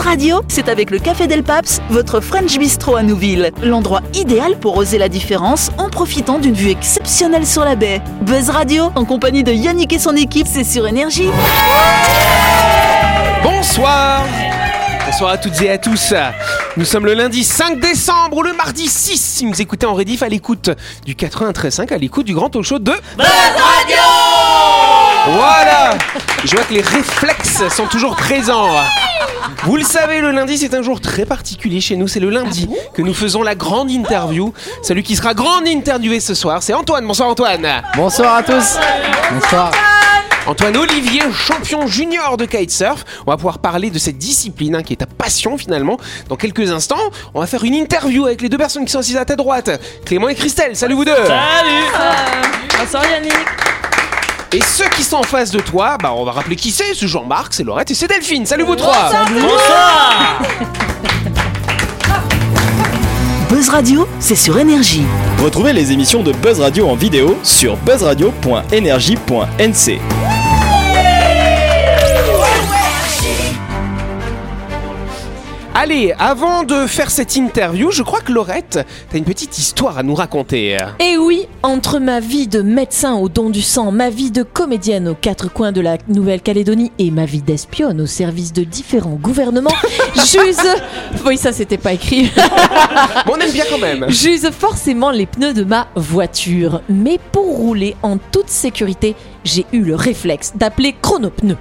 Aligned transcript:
Buzz 0.00 0.06
Radio, 0.06 0.40
c'est 0.48 0.70
avec 0.70 0.90
le 0.90 0.98
Café 0.98 1.26
Del 1.26 1.42
Paps, 1.42 1.82
votre 1.90 2.20
French 2.20 2.58
Bistro 2.58 2.96
à 2.96 3.02
Nouville. 3.02 3.50
L'endroit 3.62 4.00
idéal 4.14 4.58
pour 4.58 4.78
oser 4.78 4.96
la 4.96 5.10
différence 5.10 5.70
en 5.76 5.90
profitant 5.90 6.38
d'une 6.38 6.54
vue 6.54 6.70
exceptionnelle 6.70 7.46
sur 7.46 7.66
la 7.66 7.76
baie. 7.76 8.00
Buzz 8.22 8.48
Radio, 8.48 8.90
en 8.94 9.04
compagnie 9.04 9.44
de 9.44 9.52
Yannick 9.52 9.92
et 9.92 9.98
son 9.98 10.16
équipe, 10.16 10.46
c'est 10.50 10.64
sur 10.64 10.86
Énergie. 10.86 11.28
Bonsoir 13.42 14.24
Bonsoir 15.04 15.32
à 15.32 15.36
toutes 15.36 15.60
et 15.60 15.70
à 15.70 15.76
tous. 15.76 16.14
Nous 16.78 16.86
sommes 16.86 17.04
le 17.04 17.12
lundi 17.12 17.44
5 17.44 17.78
décembre 17.78 18.38
ou 18.38 18.42
le 18.42 18.54
mardi 18.54 18.88
6 18.88 19.20
si 19.20 19.44
vous 19.44 19.60
écoutez 19.60 19.84
en 19.84 19.92
rediff 19.92 20.22
à 20.22 20.28
l'écoute 20.28 20.70
du 21.04 21.14
93.5, 21.14 21.92
à 21.92 21.98
l'écoute 21.98 22.24
du 22.24 22.32
grand 22.32 22.48
talk 22.48 22.64
show 22.64 22.78
de 22.78 22.92
Buzz 23.18 23.26
Radio 23.26 23.96
Voilà 25.26 25.98
Je 26.42 26.56
vois 26.56 26.64
que 26.64 26.72
les 26.72 26.80
réflexes 26.80 27.68
sont 27.68 27.86
toujours 27.86 28.16
présents. 28.16 28.76
Vous 29.64 29.76
le 29.76 29.84
savez, 29.84 30.20
le 30.20 30.30
lundi 30.30 30.58
c'est 30.58 30.74
un 30.74 30.82
jour 30.82 31.00
très 31.00 31.24
particulier 31.24 31.80
chez 31.80 31.96
nous. 31.96 32.08
C'est 32.08 32.20
le 32.20 32.30
lundi 32.30 32.68
que 32.94 33.02
nous 33.02 33.14
faisons 33.14 33.42
la 33.42 33.54
grande 33.54 33.90
interview. 33.90 34.52
Celui 34.82 35.02
qui 35.02 35.16
sera 35.16 35.34
grande 35.34 35.66
interviewé 35.66 36.20
ce 36.20 36.34
soir, 36.34 36.62
c'est 36.62 36.74
Antoine. 36.74 37.06
Bonsoir 37.06 37.28
Antoine 37.28 37.82
Bonsoir 37.96 38.36
à 38.36 38.42
tous. 38.42 38.78
Bonsoir. 39.32 39.70
Antoine 40.46 40.76
Olivier, 40.78 41.22
champion 41.32 41.86
junior 41.86 42.36
de 42.36 42.46
kitesurf. 42.46 43.04
On 43.26 43.30
va 43.30 43.36
pouvoir 43.36 43.58
parler 43.58 43.90
de 43.90 43.98
cette 43.98 44.16
discipline 44.18 44.76
hein, 44.76 44.82
qui 44.82 44.94
est 44.94 44.96
ta 44.96 45.06
passion 45.06 45.58
finalement. 45.58 45.98
Dans 46.28 46.36
quelques 46.36 46.70
instants, 46.70 46.96
on 47.34 47.40
va 47.40 47.46
faire 47.46 47.62
une 47.64 47.74
interview 47.74 48.24
avec 48.24 48.40
les 48.40 48.48
deux 48.48 48.58
personnes 48.58 48.84
qui 48.84 48.92
sont 48.92 49.00
assises 49.00 49.18
à 49.18 49.24
ta 49.24 49.36
droite. 49.36 49.70
Clément 50.04 50.28
et 50.28 50.34
Christelle, 50.34 50.74
salut 50.74 50.94
vous 50.94 51.04
deux 51.04 51.12
Bonsoir 52.78 53.04
Yannick. 53.10 53.34
Et 54.52 54.60
ceux 54.62 54.88
qui 54.88 55.04
sont 55.04 55.18
en 55.18 55.22
face 55.22 55.52
de 55.52 55.60
toi, 55.60 55.96
bah 56.02 56.12
on 56.16 56.24
va 56.24 56.32
rappeler 56.32 56.56
qui 56.56 56.72
c'est, 56.72 56.92
c'est 56.94 57.06
Jean-Marc, 57.06 57.54
c'est 57.54 57.62
Laurette 57.62 57.92
et 57.92 57.94
c'est 57.94 58.08
Delphine. 58.08 58.44
Salut 58.46 58.64
vous 58.64 58.74
trois 58.74 59.12
Buzz 63.48 63.68
Radio, 63.68 64.08
c'est 64.18 64.34
sur 64.34 64.58
Énergie. 64.58 65.04
Retrouvez 65.38 65.72
les 65.72 65.92
émissions 65.92 66.24
de 66.24 66.32
Buzz 66.32 66.58
Radio 66.58 66.88
en 66.88 66.96
vidéo 66.96 67.38
sur 67.44 67.76
buzzradio.energie.nc. 67.76 70.39
Allez, 75.72 76.12
avant 76.18 76.64
de 76.64 76.88
faire 76.88 77.10
cette 77.12 77.36
interview, 77.36 77.92
je 77.92 78.02
crois 78.02 78.20
que 78.20 78.32
Laurette, 78.32 78.84
t'as 79.08 79.18
une 79.18 79.24
petite 79.24 79.56
histoire 79.56 79.98
à 79.98 80.02
nous 80.02 80.16
raconter. 80.16 80.76
Et 80.98 81.16
oui, 81.16 81.46
entre 81.62 82.00
ma 82.00 82.18
vie 82.18 82.48
de 82.48 82.60
médecin 82.60 83.14
au 83.14 83.28
don 83.28 83.50
du 83.50 83.62
sang, 83.62 83.92
ma 83.92 84.10
vie 84.10 84.32
de 84.32 84.42
comédienne 84.42 85.06
aux 85.06 85.14
quatre 85.14 85.50
coins 85.50 85.70
de 85.70 85.80
la 85.80 85.96
Nouvelle-Calédonie 86.08 86.90
et 86.98 87.12
ma 87.12 87.24
vie 87.24 87.40
d'espionne 87.40 88.00
au 88.00 88.06
service 88.06 88.52
de 88.52 88.64
différents 88.64 89.14
gouvernements, 89.14 89.70
j'use. 90.16 90.58
Oui, 91.24 91.36
ça 91.36 91.52
c'était 91.52 91.78
pas 91.78 91.92
écrit. 91.92 92.30
Bon, 93.26 93.34
on 93.36 93.40
aime 93.40 93.52
bien 93.52 93.64
quand 93.70 93.78
même. 93.78 94.06
J'use 94.08 94.50
forcément 94.50 95.10
les 95.10 95.26
pneus 95.26 95.52
de 95.52 95.62
ma 95.62 95.88
voiture. 95.94 96.80
Mais 96.88 97.18
pour 97.32 97.44
rouler 97.44 97.94
en 98.02 98.16
toute 98.18 98.48
sécurité, 98.48 99.14
j'ai 99.44 99.66
eu 99.72 99.80
le 99.80 99.94
réflexe 99.94 100.52
d'appeler 100.56 100.94
Chronopneus 101.00 101.58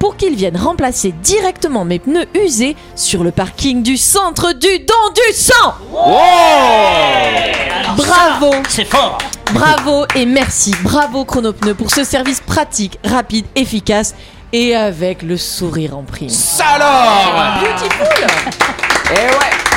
pour 0.00 0.16
qu'ils 0.16 0.34
viennent 0.34 0.56
remplacer 0.56 1.12
directement 1.22 1.84
mes 1.84 2.00
pneus 2.00 2.26
usés 2.34 2.74
sur 2.96 3.22
le 3.22 3.30
parking 3.30 3.84
du 3.84 3.96
centre 3.96 4.52
du 4.52 4.80
don 4.80 5.12
du 5.14 5.32
sang. 5.34 5.74
Bravo, 7.96 8.52
C'est 8.68 8.86
fort 8.86 9.18
bravo 9.52 10.06
et 10.14 10.26
merci. 10.26 10.74
Bravo 10.82 11.24
Chronopneus 11.24 11.74
pour 11.74 11.90
ce 11.90 12.04
service 12.04 12.40
pratique, 12.40 12.98
rapide, 13.04 13.46
efficace 13.54 14.14
et 14.52 14.74
avec 14.74 15.22
le 15.22 15.36
sourire 15.36 15.96
en 15.96 16.02
prime. 16.02 16.28
Ça 16.28 16.64
alors 16.66 17.60
Beautiful 17.60 18.26
Eh 19.12 19.14
ouais 19.14 19.69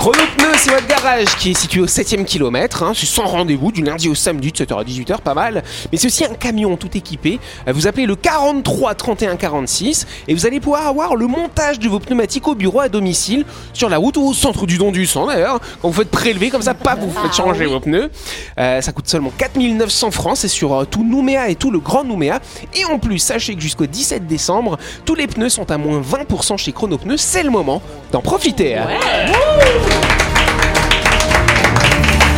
Chronopneu, 0.00 0.48
c'est 0.56 0.70
votre 0.70 0.86
garage 0.86 1.26
qui 1.36 1.50
est 1.50 1.54
situé 1.54 1.82
au 1.82 1.86
7ème 1.86 2.24
kilomètre. 2.24 2.82
hein. 2.82 2.92
C'est 2.94 3.04
sans 3.04 3.26
rendez-vous 3.26 3.70
du 3.70 3.82
lundi 3.82 4.08
au 4.08 4.14
samedi 4.14 4.50
de 4.50 4.56
7h 4.56 4.80
à 4.80 4.82
18h, 4.82 5.20
pas 5.20 5.34
mal. 5.34 5.62
Mais 5.92 5.98
c'est 5.98 6.06
aussi 6.06 6.24
un 6.24 6.32
camion 6.32 6.74
tout 6.78 6.88
équipé. 6.96 7.38
Euh, 7.68 7.72
Vous 7.74 7.86
appelez 7.86 8.06
le 8.06 8.16
43 8.16 8.94
31 8.94 9.36
46 9.36 10.06
et 10.26 10.32
vous 10.32 10.46
allez 10.46 10.58
pouvoir 10.58 10.86
avoir 10.86 11.16
le 11.16 11.26
montage 11.26 11.78
de 11.78 11.86
vos 11.86 11.98
pneumatiques 12.00 12.48
au 12.48 12.54
bureau 12.54 12.80
à 12.80 12.88
domicile, 12.88 13.44
sur 13.74 13.90
la 13.90 13.98
route 13.98 14.16
ou 14.16 14.22
au 14.26 14.32
centre 14.32 14.64
du 14.64 14.78
don 14.78 14.90
du 14.90 15.04
sang 15.04 15.26
d'ailleurs. 15.26 15.60
Quand 15.82 15.88
vous 15.90 15.94
faites 16.00 16.10
prélever 16.10 16.48
comme 16.48 16.62
ça, 16.62 16.72
pas 16.72 16.94
vous 16.94 17.10
faites 17.10 17.34
changer 17.34 17.66
vos 17.66 17.80
pneus. 17.80 18.10
Euh, 18.58 18.80
ça 18.80 18.92
coûte 18.92 19.06
seulement 19.06 19.32
4900 19.36 20.12
francs. 20.12 20.38
C'est 20.38 20.48
sur 20.48 20.72
euh, 20.74 20.84
tout 20.86 21.04
Nouméa 21.04 21.50
et 21.50 21.56
tout 21.56 21.70
le 21.70 21.78
Grand 21.78 22.04
Nouméa. 22.04 22.40
Et 22.74 22.86
en 22.86 22.98
plus, 22.98 23.18
sachez 23.18 23.54
que 23.54 23.60
jusqu'au 23.60 23.84
17 23.84 24.26
décembre, 24.26 24.78
tous 25.04 25.14
les 25.14 25.26
pneus 25.26 25.50
sont 25.50 25.70
à 25.70 25.76
moins 25.76 26.00
20% 26.00 26.56
chez 26.56 26.72
Chronopneus. 26.72 27.18
C'est 27.18 27.42
le 27.42 27.50
moment 27.50 27.82
d'en 28.12 28.22
profiter. 28.22 28.78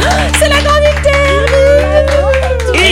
Hein. 0.02 0.32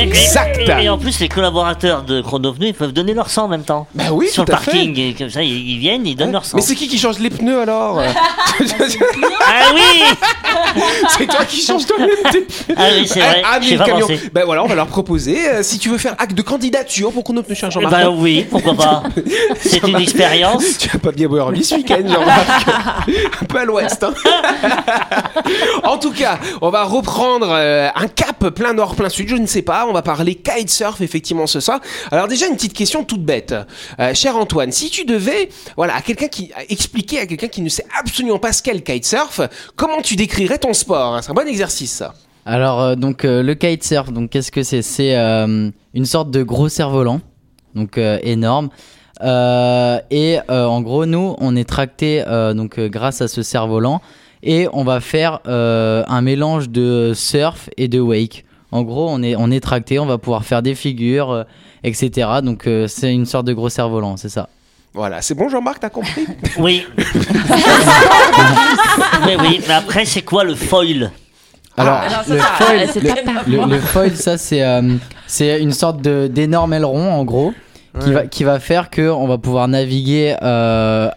Exact. 0.02 0.59
Et, 0.60 0.84
et 0.84 0.88
en 0.88 0.98
plus, 0.98 1.18
les 1.20 1.28
collaborateurs 1.28 2.02
de 2.02 2.20
Chronopneu, 2.20 2.66
ils 2.68 2.74
peuvent 2.74 2.92
donner 2.92 3.14
leur 3.14 3.30
sang 3.30 3.44
en 3.44 3.48
même 3.48 3.64
temps. 3.64 3.86
Bah 3.94 4.04
oui, 4.12 4.28
Sur 4.28 4.44
tout 4.44 4.52
le 4.52 4.56
à 4.56 4.60
fait. 4.60 4.70
parking, 4.72 4.98
et 4.98 5.14
comme 5.14 5.30
ça, 5.30 5.42
ils, 5.42 5.70
ils 5.70 5.78
viennent, 5.78 6.06
ils 6.06 6.16
donnent 6.16 6.32
leur 6.32 6.44
sang. 6.44 6.56
Mais 6.56 6.62
c'est 6.62 6.74
qui 6.74 6.88
qui 6.88 6.98
change 6.98 7.18
les 7.18 7.30
pneus 7.30 7.60
alors 7.60 8.00
Ah 8.60 9.72
oui 9.74 10.02
C'est 11.18 11.26
toi 11.26 11.44
qui 11.44 11.60
changes 11.62 11.86
toi-même 11.86 12.10
tes 12.30 12.40
pneus. 12.42 12.76
Ah 12.76 12.88
oui, 12.96 13.06
c'est 13.08 13.20
vrai, 13.20 13.42
Ah, 13.44 13.58
mais 13.60 13.66
j'ai 13.66 13.76
le 13.76 13.84
camion. 13.84 14.00
pensé. 14.06 14.30
Bah 14.32 14.42
voilà, 14.44 14.62
on 14.64 14.66
va 14.66 14.74
leur 14.74 14.86
proposer. 14.86 15.48
euh, 15.48 15.62
si 15.62 15.78
tu 15.78 15.88
veux 15.88 15.98
faire 15.98 16.14
acte 16.18 16.34
de 16.34 16.42
candidature 16.42 17.10
pour 17.12 17.24
un 17.24 17.68
Eh 17.68 17.70
Jean-Marc. 17.70 17.92
Bah 17.92 18.10
oui, 18.10 18.46
pourquoi 18.50 18.74
pas 18.74 19.02
C'est 19.60 19.82
une 19.86 19.96
expérience. 20.00 20.78
Tu 20.78 20.88
vas 20.88 20.98
pas 20.98 21.12
bien 21.12 21.28
boire 21.28 21.50
lui 21.50 21.64
ce 21.64 21.74
week-end, 21.76 22.02
Jean-Marc. 22.06 22.48
un 23.42 23.44
peu 23.46 23.58
à 23.58 23.64
l'ouest. 23.64 24.04
hein. 24.04 24.12
en 25.84 25.98
tout 25.98 26.12
cas, 26.12 26.38
on 26.60 26.70
va 26.70 26.84
reprendre 26.84 27.48
euh, 27.50 27.88
un 27.94 28.06
cap 28.08 28.48
plein 28.50 28.72
nord, 28.74 28.94
plein 28.94 29.08
sud, 29.08 29.28
je 29.28 29.36
ne 29.36 29.46
sais 29.46 29.62
pas. 29.62 29.86
On 29.88 29.92
va 29.92 30.02
parler 30.02 30.34
kitesurf 30.56 31.00
effectivement 31.00 31.46
ce 31.46 31.60
soir. 31.60 31.80
Alors 32.10 32.28
déjà 32.28 32.46
une 32.46 32.54
petite 32.54 32.74
question 32.74 33.04
toute 33.04 33.24
bête, 33.24 33.54
Euh, 33.98 34.14
cher 34.14 34.36
Antoine, 34.36 34.72
si 34.72 34.90
tu 34.90 35.04
devais, 35.04 35.48
voilà, 35.76 35.96
à 35.96 36.00
quelqu'un 36.00 36.28
qui 36.28 36.50
expliquer 36.68 37.20
à 37.20 37.26
quelqu'un 37.26 37.48
qui 37.48 37.62
ne 37.62 37.68
sait 37.68 37.86
absolument 37.98 38.38
pas 38.38 38.52
ce 38.52 38.62
qu'est 38.62 38.74
le 38.74 38.80
kitesurf, 38.80 39.40
comment 39.76 40.02
tu 40.02 40.16
décrirais 40.16 40.58
ton 40.58 40.72
sport 40.72 41.14
hein? 41.14 41.22
C'est 41.22 41.30
un 41.30 41.34
bon 41.34 41.48
exercice 41.48 41.92
ça. 41.92 42.14
Alors 42.46 42.80
euh, 42.80 42.94
donc 42.94 43.24
euh, 43.24 43.42
le 43.42 43.54
kitesurf, 43.54 44.12
donc 44.12 44.30
qu'est-ce 44.30 44.50
que 44.50 44.62
c'est? 44.62 44.82
C'est 44.82 45.16
euh, 45.16 45.70
une 45.94 46.06
sorte 46.06 46.30
de 46.30 46.42
gros 46.42 46.68
cerf-volant, 46.68 47.20
donc 47.74 47.98
énorme. 47.98 48.70
Et 49.22 50.38
en 50.48 50.80
gros, 50.80 51.04
nous, 51.04 51.36
on 51.38 51.54
est 51.54 51.68
tracté 51.68 52.24
donc 52.54 52.80
grâce 52.80 53.20
à 53.20 53.28
ce 53.28 53.42
cerf-volant 53.42 54.00
et 54.42 54.66
on 54.72 54.82
va 54.82 55.00
faire 55.00 55.40
un 55.44 56.22
mélange 56.22 56.70
de 56.70 57.12
surf 57.14 57.68
et 57.76 57.88
de 57.88 58.00
wake. 58.00 58.46
En 58.72 58.82
gros, 58.82 59.08
on 59.10 59.22
est 59.22 59.34
on 59.36 59.50
est 59.50 59.60
tracté, 59.60 59.98
on 59.98 60.06
va 60.06 60.18
pouvoir 60.18 60.44
faire 60.44 60.62
des 60.62 60.74
figures, 60.74 61.30
euh, 61.30 61.42
etc. 61.84 62.28
Donc 62.42 62.66
euh, 62.66 62.86
c'est 62.86 63.12
une 63.12 63.26
sorte 63.26 63.46
de 63.46 63.52
gros 63.52 63.68
cerf-volant, 63.68 64.16
c'est 64.16 64.28
ça. 64.28 64.48
Voilà, 64.94 65.22
c'est 65.22 65.34
bon 65.34 65.48
Jean-Marc, 65.48 65.80
t'as 65.80 65.90
compris? 65.90 66.26
Oui. 66.58 66.84
mais 69.26 69.36
oui, 69.36 69.60
mais 69.66 69.74
après, 69.74 70.04
c'est 70.04 70.22
quoi 70.22 70.44
le 70.44 70.54
foil? 70.54 71.10
Alors, 71.76 72.00
le 72.28 72.38
foil, 72.38 72.88
c'est 72.92 73.00
le- 73.02 73.10
Le, 73.66 73.74
le 73.74 73.80
foil, 73.80 74.16
ça 74.16 74.36
c'est 74.36 74.62
euh, 74.62 74.96
c'est 75.26 75.60
une 75.62 75.72
sorte 75.72 76.02
de 76.02 76.26
d'énorme 76.26 76.72
aileron 76.74 77.10
en 77.12 77.24
gros 77.24 77.52
qui 78.04 78.12
va 78.12 78.26
qui 78.26 78.44
va 78.44 78.60
faire 78.60 78.90
que 78.90 79.08
on 79.10 79.26
va 79.26 79.38
pouvoir 79.38 79.66
naviguer 79.68 80.36
euh, 80.42 81.08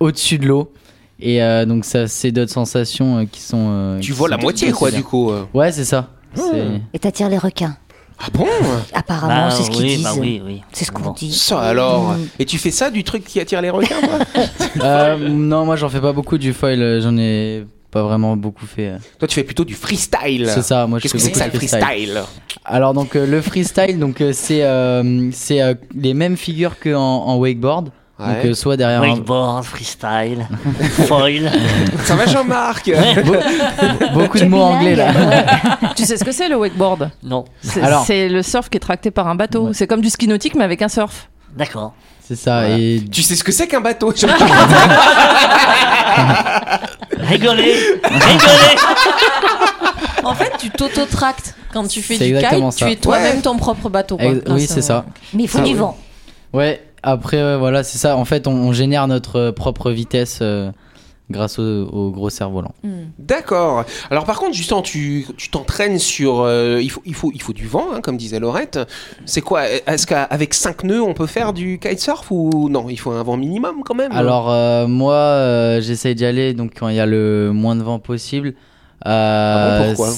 au-dessus 0.00 0.38
de 0.38 0.46
l'eau 0.46 0.72
et 1.20 1.42
euh, 1.42 1.64
donc 1.64 1.84
ça 1.84 2.06
c'est 2.08 2.32
d'autres 2.32 2.52
sensations 2.52 3.18
euh, 3.18 3.24
qui 3.30 3.40
sont. 3.40 3.68
euh, 3.70 3.98
Tu 4.00 4.12
qui 4.12 4.18
vois 4.18 4.28
la 4.28 4.36
moitié 4.36 4.72
quoi 4.72 4.90
du 4.90 5.02
coup. 5.02 5.30
euh. 5.30 5.44
Ouais 5.54 5.72
c'est 5.72 5.84
ça. 5.84 6.08
C'est- 6.34 6.80
Et 6.92 6.98
t'attires 6.98 7.28
les 7.28 7.38
requins. 7.38 7.76
Ah 8.22 8.26
bon? 8.34 8.46
Apparemment, 8.92 9.48
Bah 9.48 9.50
c'est 9.50 9.62
ce 9.62 9.70
qu'ils 9.70 9.80
oui, 9.82 9.96
disent. 9.96 10.04
bah 10.04 10.12
oui, 10.18 10.42
oui. 10.44 10.60
C'est 10.72 10.84
ce 10.84 10.92
qu'on 10.92 11.00
Bon. 11.02 11.12
dit. 11.12 11.32
Ça 11.32 11.58
alors? 11.60 12.14
Et 12.38 12.44
tu 12.44 12.58
fais 12.58 12.70
ça 12.70 12.90
du 12.90 13.02
truc 13.02 13.24
qui 13.24 13.40
attire 13.40 13.62
les 13.62 13.70
requins 13.70 13.96
Euh, 14.82 15.16
non 15.28 15.64
moi 15.64 15.76
j'en 15.76 15.88
fais 15.88 16.00
pas 16.00 16.12
beaucoup 16.12 16.36
du 16.38 16.52
foil, 16.52 17.00
j'en 17.02 17.16
ai 17.16 17.64
pas 17.90 18.02
vraiment 18.02 18.36
beaucoup 18.36 18.66
fait. 18.66 18.92
Toi 19.18 19.26
tu 19.26 19.34
fais 19.34 19.42
plutôt 19.42 19.64
du 19.64 19.74
freestyle. 19.74 20.48
C'est 20.52 20.62
ça, 20.62 20.86
moi 20.86 20.98
je 20.98 21.04
Qu'est-ce 21.04 21.14
fais 21.14 21.18
que 21.18 21.22
c'est 21.24 21.30
que 21.30 21.38
beaucoup 21.38 21.38
ça 21.38 21.48
de 21.48 21.52
le 21.52 21.58
freestyle. 21.58 22.14
freestyle? 22.14 22.22
Alors 22.66 22.92
donc 22.94 23.16
euh, 23.16 23.26
le 23.26 23.40
freestyle 23.40 23.98
donc 23.98 24.20
euh, 24.20 24.32
c'est 24.34 24.62
euh, 24.64 25.30
c'est 25.32 25.62
euh, 25.62 25.74
les 25.94 26.12
mêmes 26.14 26.36
figures 26.36 26.78
que 26.78 26.94
en, 26.94 27.00
en 27.00 27.36
wakeboard. 27.38 27.90
Donc 28.20 28.28
Ouais. 28.44 28.50
euh, 28.50 28.54
soit 28.54 28.76
derrière 28.76 29.02
un- 29.02 29.08
Wakeboard, 29.10 29.64
freestyle, 29.64 30.46
foil. 31.06 31.50
Ça 32.04 32.14
va 32.16 32.26
Jean-Marc 32.26 32.90
beaucoup 34.12 34.38
de 34.38 34.44
mots 34.44 34.60
anglais 34.60 34.94
là. 34.94 35.10
Tu 35.96 36.04
sais 36.04 36.16
ce 36.18 36.24
que 36.24 36.32
c'est 36.32 36.48
le 36.48 36.56
wakeboard? 36.56 37.10
Non, 37.22 37.44
C'est 37.62 37.82
Alors. 37.82 38.04
c'est 38.04 38.28
le 38.28 38.42
surf 38.42 38.68
qui 38.68 38.76
est 38.76 38.80
tracté 38.80 39.10
par 39.10 39.26
un 39.28 39.34
bateau. 39.34 39.68
Ouais. 39.68 39.70
C'est 39.74 39.86
comme 39.86 40.02
du 40.02 40.10
ski 40.10 40.28
nautique 40.28 40.54
mais 40.54 40.64
avec 40.64 40.82
un 40.82 40.88
surf. 40.88 41.28
d'accord. 41.56 41.94
C'est 42.22 42.36
ça 42.36 42.60
Voilà. 42.60 42.78
et 42.78 43.02
Tu 43.10 43.22
sais 43.22 43.34
ce 43.34 43.42
que 43.42 43.50
c'est 43.52 43.66
qu'un 43.66 43.80
bateau 43.80 44.12
Rigolez 47.18 47.74
Rigolez 48.04 48.76
En 50.24 50.34
fait, 50.34 50.52
tu 50.58 50.70
t'auto-tractes 50.70 51.54
quand 51.72 51.86
tu 51.88 52.02
fais 52.02 52.18
du 52.18 52.24
exactement 52.36 52.70
kite. 52.70 52.78
ça. 52.78 52.86
Tu 52.86 52.92
es 52.92 52.96
toi-même 52.96 53.36
Ouais. 53.36 53.42
ton 53.42 53.56
propre 53.56 53.88
bateau. 53.88 54.16
quoi, 54.16 54.26
oui 54.50 54.66
c'est 54.68 54.82
ça. 54.82 55.04
Mais 55.34 55.44
il 55.44 55.48
faut 55.48 55.58
Ah 55.60 55.62
du 55.62 55.72
oui. 55.72 55.78
vent. 55.78 55.96
Ouais, 56.52 56.82
Après, 57.02 57.56
voilà, 57.58 57.82
c'est 57.82 57.98
ça. 57.98 58.16
En 58.16 58.24
fait, 58.24 58.46
on, 58.46 58.52
on 58.52 58.72
génère 58.72 59.06
notre 59.08 59.36
euh, 59.36 59.52
propre 59.52 59.90
vitesse 59.90 60.38
euh, 60.42 60.70
grâce 61.30 61.58
au, 61.58 61.62
au 61.62 62.10
gros 62.10 62.28
cerf-volant. 62.28 62.74
D'accord. 63.18 63.84
Alors 64.10 64.24
par 64.24 64.38
contre, 64.40 64.54
justement, 64.54 64.82
tu 64.82 65.26
tu 65.36 65.48
t'entraînes 65.48 65.98
sur. 66.00 66.40
euh, 66.40 66.80
il 66.82 66.90
faut 66.90 67.02
il 67.06 67.14
faut 67.14 67.30
il 67.32 67.40
faut 67.40 67.52
du 67.52 67.66
vent, 67.68 67.86
hein, 67.94 68.00
comme 68.00 68.16
disait 68.16 68.40
Laurette. 68.40 68.80
C'est 69.26 69.40
quoi 69.40 69.62
Est-ce 69.68 70.06
qu'avec 70.06 70.54
5 70.54 70.82
nœuds, 70.84 71.02
on 71.02 71.14
peut 71.14 71.26
faire 71.28 71.52
du 71.52 71.78
kitesurf 71.78 72.30
ou 72.30 72.68
non? 72.68 72.86
Il 72.90 72.98
faut 72.98 73.12
un 73.12 73.22
vent 73.22 73.36
minimum 73.36 73.82
quand 73.84 73.94
même. 73.94 74.10
Alors, 74.12 74.50
euh, 74.50 74.86
moi, 74.88 75.14
euh, 75.14 75.80
j'essaye 75.80 76.14
d'y 76.16 76.24
aller 76.26 76.52
donc 76.52 76.72
quand 76.78 76.88
il 76.88 76.96
y 76.96 77.00
a 77.00 77.06
le 77.06 77.52
moins 77.54 77.76
de 77.76 77.82
vent 77.82 77.98
possible. 78.00 78.54
Euh, 79.06 79.78
Ah 79.78 79.78
bon, 79.82 79.88
pourquoi? 79.94 80.12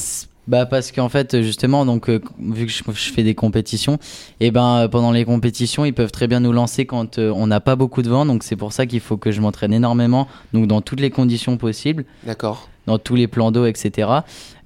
Bah 0.48 0.66
parce 0.66 0.90
qu'en 0.90 1.08
fait 1.08 1.40
justement 1.42 1.86
donc 1.86 2.08
euh, 2.08 2.20
vu 2.38 2.66
que 2.66 2.72
je, 2.72 2.82
je 2.92 3.12
fais 3.12 3.22
des 3.22 3.34
compétitions 3.34 3.98
et 4.40 4.50
ben 4.50 4.78
euh, 4.78 4.88
pendant 4.88 5.12
les 5.12 5.24
compétitions 5.24 5.84
ils 5.84 5.94
peuvent 5.94 6.10
très 6.10 6.26
bien 6.26 6.40
nous 6.40 6.52
lancer 6.52 6.84
quand 6.84 7.18
euh, 7.18 7.32
on 7.34 7.46
n'a 7.46 7.60
pas 7.60 7.76
beaucoup 7.76 8.02
de 8.02 8.08
vent 8.08 8.26
donc 8.26 8.42
c'est 8.42 8.56
pour 8.56 8.72
ça 8.72 8.86
qu'il 8.86 9.00
faut 9.00 9.16
que 9.16 9.30
je 9.30 9.40
m'entraîne 9.40 9.72
énormément 9.72 10.26
donc 10.52 10.66
dans 10.66 10.80
toutes 10.80 11.00
les 11.00 11.10
conditions 11.10 11.56
possibles 11.56 12.04
D'accord. 12.24 12.68
dans 12.86 12.98
tous 12.98 13.14
les 13.14 13.28
plans 13.28 13.52
d'eau, 13.52 13.66
etc. 13.66 14.08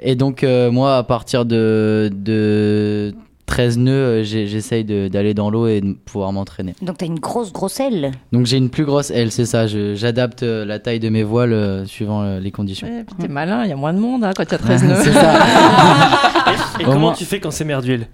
Et 0.00 0.14
donc, 0.14 0.43
moi, 0.43 0.96
à 0.96 1.02
partir 1.02 1.44
de, 1.44 2.11
de 2.12 3.14
13 3.47 3.79
nœuds, 3.79 3.93
euh, 3.93 4.23
j'essaye 4.25 4.85
d'aller 4.85 5.33
dans 5.33 5.51
l'eau 5.51 5.69
et 5.69 5.81
de 5.81 5.93
pouvoir 5.93 6.33
m'entraîner. 6.33 6.75
Donc 6.83 6.99
t'as 6.99 7.07
une 7.07 7.21
grosse 7.21 7.53
grosse 7.53 7.79
aile. 7.81 8.11
Donc, 8.33 8.45
j'ai 8.47 8.57
une 8.57 8.71
plus 8.71 8.85
grosse 8.85 9.11
aile, 9.13 9.31
c'est 9.31 9.47
ça. 9.47 9.67
J'adapte 9.67 10.43
euh, 10.43 10.65
la 10.65 10.79
taille 10.81 10.99
de 11.01 11.09
mes 11.09 11.23
voiles 11.23 11.53
euh, 11.53 11.87
suivant 11.87 12.23
euh, 12.23 12.41
les 12.41 12.51
conditions. 12.51 12.87
Ouais, 12.89 13.05
T'es 13.21 13.29
malin, 13.29 13.63
il 13.65 13.71
y 13.71 13.73
a 13.73 13.77
moins 13.77 13.95
de 13.95 14.01
monde 14.01 14.25
hein, 14.25 14.33
quand 14.37 14.43
il 14.43 14.51
y 14.51 14.55
a 14.55 14.59
13 14.59 14.83
nœuds. 14.85 14.97
c'est 15.03 15.13
ça. 15.13 15.35
Et 16.81 16.85
comment 16.85 16.99
moins- 16.99 17.13
tu 17.13 17.25
fais 17.25 17.39
quand 17.41 17.51
c'est 17.53 17.65
mer 17.65 17.83
d'huile 17.83 18.07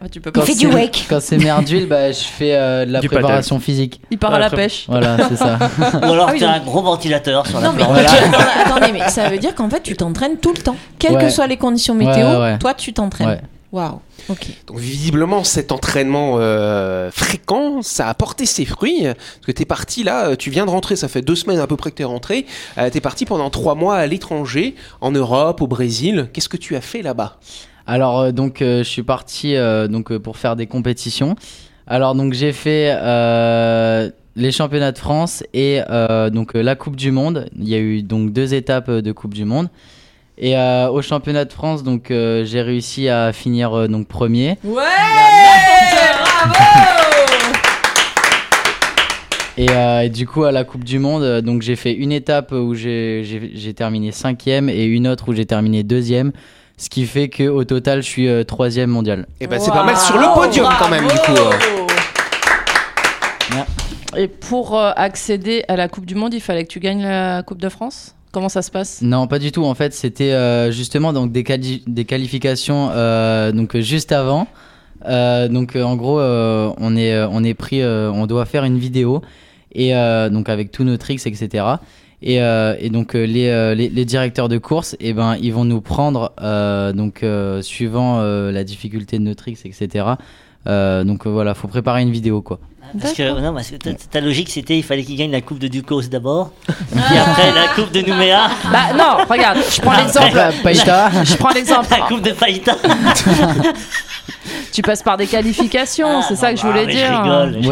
Ah, 0.00 0.08
tu 0.10 0.20
peux 0.20 0.30
Il 0.30 0.32
pas. 0.40 0.44
fait 0.44 0.54
du 0.56 0.66
wake. 0.66 1.06
Quand 1.08 1.20
c'est 1.20 1.38
mer 1.38 1.62
d'huile, 1.62 1.86
bah, 1.86 2.10
je 2.10 2.18
fais 2.24 2.54
euh, 2.54 2.84
de 2.84 2.90
la 2.92 3.00
Du 3.00 3.08
préparation 3.08 3.60
physique. 3.60 4.00
Il 4.10 4.18
part 4.18 4.32
Ah, 4.32 4.36
à 4.36 4.40
la 4.40 4.50
pêche. 4.50 4.86
Voilà, 4.88 5.16
c'est 5.28 5.36
ça. 5.36 5.58
Ou 6.02 6.12
alors 6.12 6.26
Ah 6.28 6.32
oui, 6.32 6.40
t'as 6.40 6.46
donc- 6.46 6.56
un 6.56 6.64
gros 6.64 6.82
ventilateur 6.82 7.46
sur 7.46 7.60
la 7.60 7.68
Non 7.68 7.74
mais 7.76 7.84
planche. 7.84 8.06
attendez, 8.66 8.92
mais 8.92 9.08
ça 9.08 9.28
veut 9.28 9.38
dire 9.38 9.54
qu'en 9.54 9.70
fait 9.70 9.82
tu 9.82 9.94
t'entraînes 9.94 10.36
tout 10.38 10.52
le 10.56 10.60
temps, 10.60 10.76
quelles 10.98 11.12
Ouais. 11.14 11.22
que 11.24 11.30
soient 11.30 11.46
les 11.46 11.56
conditions 11.56 11.94
météo. 11.94 12.26
Ouais, 12.26 12.38
ouais. 12.40 12.58
Toi 12.58 12.74
tu 12.74 12.92
t'entraînes. 12.92 13.40
Waouh. 13.72 14.00
Ok. 14.28 14.48
Donc 14.66 14.78
visiblement, 14.78 15.44
cet 15.44 15.72
entraînement 15.72 16.34
euh, 16.36 17.10
fréquent, 17.10 17.80
ça 17.80 18.06
a 18.08 18.14
porté 18.14 18.44
ses 18.44 18.66
fruits. 18.66 19.04
Parce 19.04 19.46
que 19.46 19.52
t'es 19.52 19.64
parti 19.64 20.04
là, 20.04 20.28
euh, 20.28 20.36
tu 20.36 20.50
viens 20.50 20.66
de 20.66 20.70
rentrer, 20.70 20.94
ça 20.94 21.08
fait 21.08 21.22
deux 21.22 21.34
semaines 21.34 21.58
à 21.58 21.66
peu 21.66 21.76
près 21.76 21.90
que 21.90 21.96
t'es 21.96 22.04
rentré. 22.04 22.44
Euh, 22.76 22.90
t'es 22.90 23.00
parti 23.00 23.24
pendant 23.24 23.48
trois 23.48 23.74
mois 23.74 23.96
à 23.96 24.06
l'étranger, 24.06 24.74
en 25.00 25.10
Europe, 25.10 25.62
au 25.62 25.66
Brésil. 25.66 26.28
Qu'est-ce 26.34 26.50
que 26.50 26.58
tu 26.58 26.76
as 26.76 26.82
fait 26.82 27.00
là-bas? 27.00 27.38
Alors 27.86 28.20
euh, 28.20 28.32
donc 28.32 28.60
euh, 28.60 28.84
je 28.84 28.88
suis 28.88 29.02
parti 29.02 29.56
euh, 29.56 29.88
donc 29.88 30.12
euh, 30.12 30.20
pour 30.20 30.36
faire 30.36 30.54
des 30.54 30.66
compétitions. 30.66 31.34
Alors 31.86 32.14
donc 32.14 32.34
j'ai 32.34 32.52
fait 32.52 32.94
euh, 32.94 34.10
les 34.36 34.52
championnats 34.52 34.92
de 34.92 34.98
France 34.98 35.42
et 35.52 35.80
euh, 35.90 36.30
donc 36.30 36.54
euh, 36.54 36.62
la 36.62 36.76
Coupe 36.76 36.96
du 36.96 37.10
Monde. 37.10 37.48
Il 37.58 37.68
y 37.68 37.74
a 37.74 37.78
eu 37.78 38.02
donc 38.02 38.32
deux 38.32 38.54
étapes 38.54 38.90
de 38.90 39.12
Coupe 39.12 39.34
du 39.34 39.46
Monde. 39.46 39.68
Et 40.44 40.56
euh, 40.56 40.90
au 40.90 41.02
championnat 41.02 41.44
de 41.44 41.52
France 41.52 41.84
donc 41.84 42.10
euh, 42.10 42.44
j'ai 42.44 42.62
réussi 42.62 43.08
à 43.08 43.32
finir 43.32 43.72
euh, 43.74 43.86
donc 43.86 44.08
premier. 44.08 44.58
Ouais. 44.64 44.82
Et, 49.56 49.70
euh, 49.70 50.00
et 50.00 50.08
du 50.08 50.26
coup 50.26 50.42
à 50.42 50.50
la 50.50 50.64
Coupe 50.64 50.82
du 50.82 50.98
Monde 50.98 51.42
donc 51.42 51.62
j'ai 51.62 51.76
fait 51.76 51.92
une 51.92 52.10
étape 52.10 52.50
où 52.50 52.74
j'ai 52.74 53.72
terminé 53.76 54.10
cinquième 54.10 54.68
et 54.68 54.82
une 54.84 55.06
autre 55.06 55.28
où 55.28 55.32
j'ai 55.32 55.46
terminé 55.46 55.84
deuxième. 55.84 56.32
Ce 56.76 56.88
qui 56.90 57.06
fait 57.06 57.28
que 57.28 57.44
au 57.44 57.62
total 57.62 58.02
je 58.02 58.08
suis 58.08 58.26
euh, 58.28 58.42
troisième 58.42 58.90
mondial. 58.90 59.26
Eh 59.40 59.46
ben 59.46 59.60
c'est 59.60 59.70
pas 59.70 59.84
mal 59.84 59.96
sur 59.96 60.16
le 60.18 60.26
podium 60.34 60.68
quand 60.76 60.88
même 60.88 61.06
du 61.06 61.18
coup. 61.18 61.36
euh. 61.36 61.52
Et 64.16 64.26
pour 64.26 64.76
euh, 64.76 64.90
accéder 64.96 65.64
à 65.68 65.76
la 65.76 65.86
Coupe 65.88 66.06
du 66.06 66.16
Monde, 66.16 66.34
il 66.34 66.40
fallait 66.40 66.64
que 66.64 66.68
tu 66.72 66.80
gagnes 66.80 67.02
la 67.04 67.44
Coupe 67.44 67.60
de 67.60 67.68
France? 67.68 68.16
Comment 68.32 68.48
ça 68.48 68.62
se 68.62 68.70
passe? 68.70 69.02
Non, 69.02 69.26
pas 69.26 69.38
du 69.38 69.52
tout. 69.52 69.62
En 69.64 69.74
fait, 69.74 69.92
c'était 69.92 70.32
euh, 70.32 70.72
justement 70.72 71.12
donc 71.12 71.32
des, 71.32 71.42
quali- 71.44 71.82
des 71.86 72.06
qualifications 72.06 72.88
euh, 72.92 73.52
donc 73.52 73.76
juste 73.78 74.10
avant. 74.10 74.48
Euh, 75.04 75.48
donc 75.48 75.76
euh, 75.76 75.82
en 75.82 75.96
gros, 75.96 76.18
euh, 76.18 76.72
on 76.78 76.96
est 76.96 77.22
on 77.24 77.44
est 77.44 77.54
pris, 77.54 77.84
on 77.84 78.26
doit 78.26 78.46
faire 78.46 78.64
une 78.64 78.78
vidéo 78.78 79.20
et 79.74 79.92
donc 80.30 80.48
avec 80.48 80.70
tous 80.70 80.84
nos 80.84 80.96
tricks, 80.96 81.26
etc. 81.26 81.64
Et, 82.22 82.38
donc 82.90 83.14
les, 83.14 83.74
les, 83.74 84.04
directeurs 84.04 84.48
de 84.48 84.58
course, 84.58 84.96
et 85.00 85.12
ben 85.12 85.36
ils 85.40 85.52
vont 85.52 85.64
nous 85.64 85.80
prendre 85.80 86.32
donc 86.94 87.24
suivant 87.62 88.20
la 88.22 88.64
difficulté 88.64 89.18
de 89.18 89.24
nos 89.24 89.34
tricks, 89.34 89.64
etc. 89.64 90.04
Euh, 90.66 91.02
donc 91.04 91.26
euh, 91.26 91.30
voilà, 91.30 91.54
faut 91.54 91.68
préparer 91.68 92.02
une 92.02 92.12
vidéo 92.12 92.40
quoi. 92.42 92.58
Parce 93.00 93.14
que, 93.14 93.40
non, 93.40 93.54
parce 93.54 93.70
que 93.70 93.76
ta, 93.76 93.94
ta 93.94 94.20
logique 94.20 94.50
c'était 94.50 94.76
il 94.76 94.82
fallait 94.82 95.02
qu'il 95.02 95.16
gagne 95.16 95.30
la 95.30 95.40
coupe 95.40 95.58
de 95.58 95.66
Ducos 95.68 96.02
d'abord, 96.10 96.50
puis 96.66 97.18
après 97.18 97.50
la 97.54 97.68
coupe 97.74 97.90
de 97.90 98.02
Nouméa, 98.02 98.48
Bah 98.70 98.92
non, 98.96 99.24
regarde, 99.28 99.58
je 99.70 99.80
prends 99.80 99.96
l'exemple. 99.96 100.38
Païta. 100.62 101.10
Je 101.24 101.34
prends 101.36 101.50
l'exemple. 101.52 101.86
la 101.90 102.06
coupe 102.06 102.20
de 102.22 102.32
Païta. 102.32 102.76
Tu 104.72 104.80
passes 104.82 105.02
par 105.02 105.16
des 105.16 105.26
qualifications, 105.26 106.22
c'est 106.22 106.36
ça 106.36 106.52
que 106.52 106.58
je 106.60 106.64
Ah, 106.66 106.70
voulais 106.70 106.86
mais 106.86 106.92
dire. 106.94 107.06
Je 107.06 107.22
rigole. 107.22 107.58
je 107.62 107.68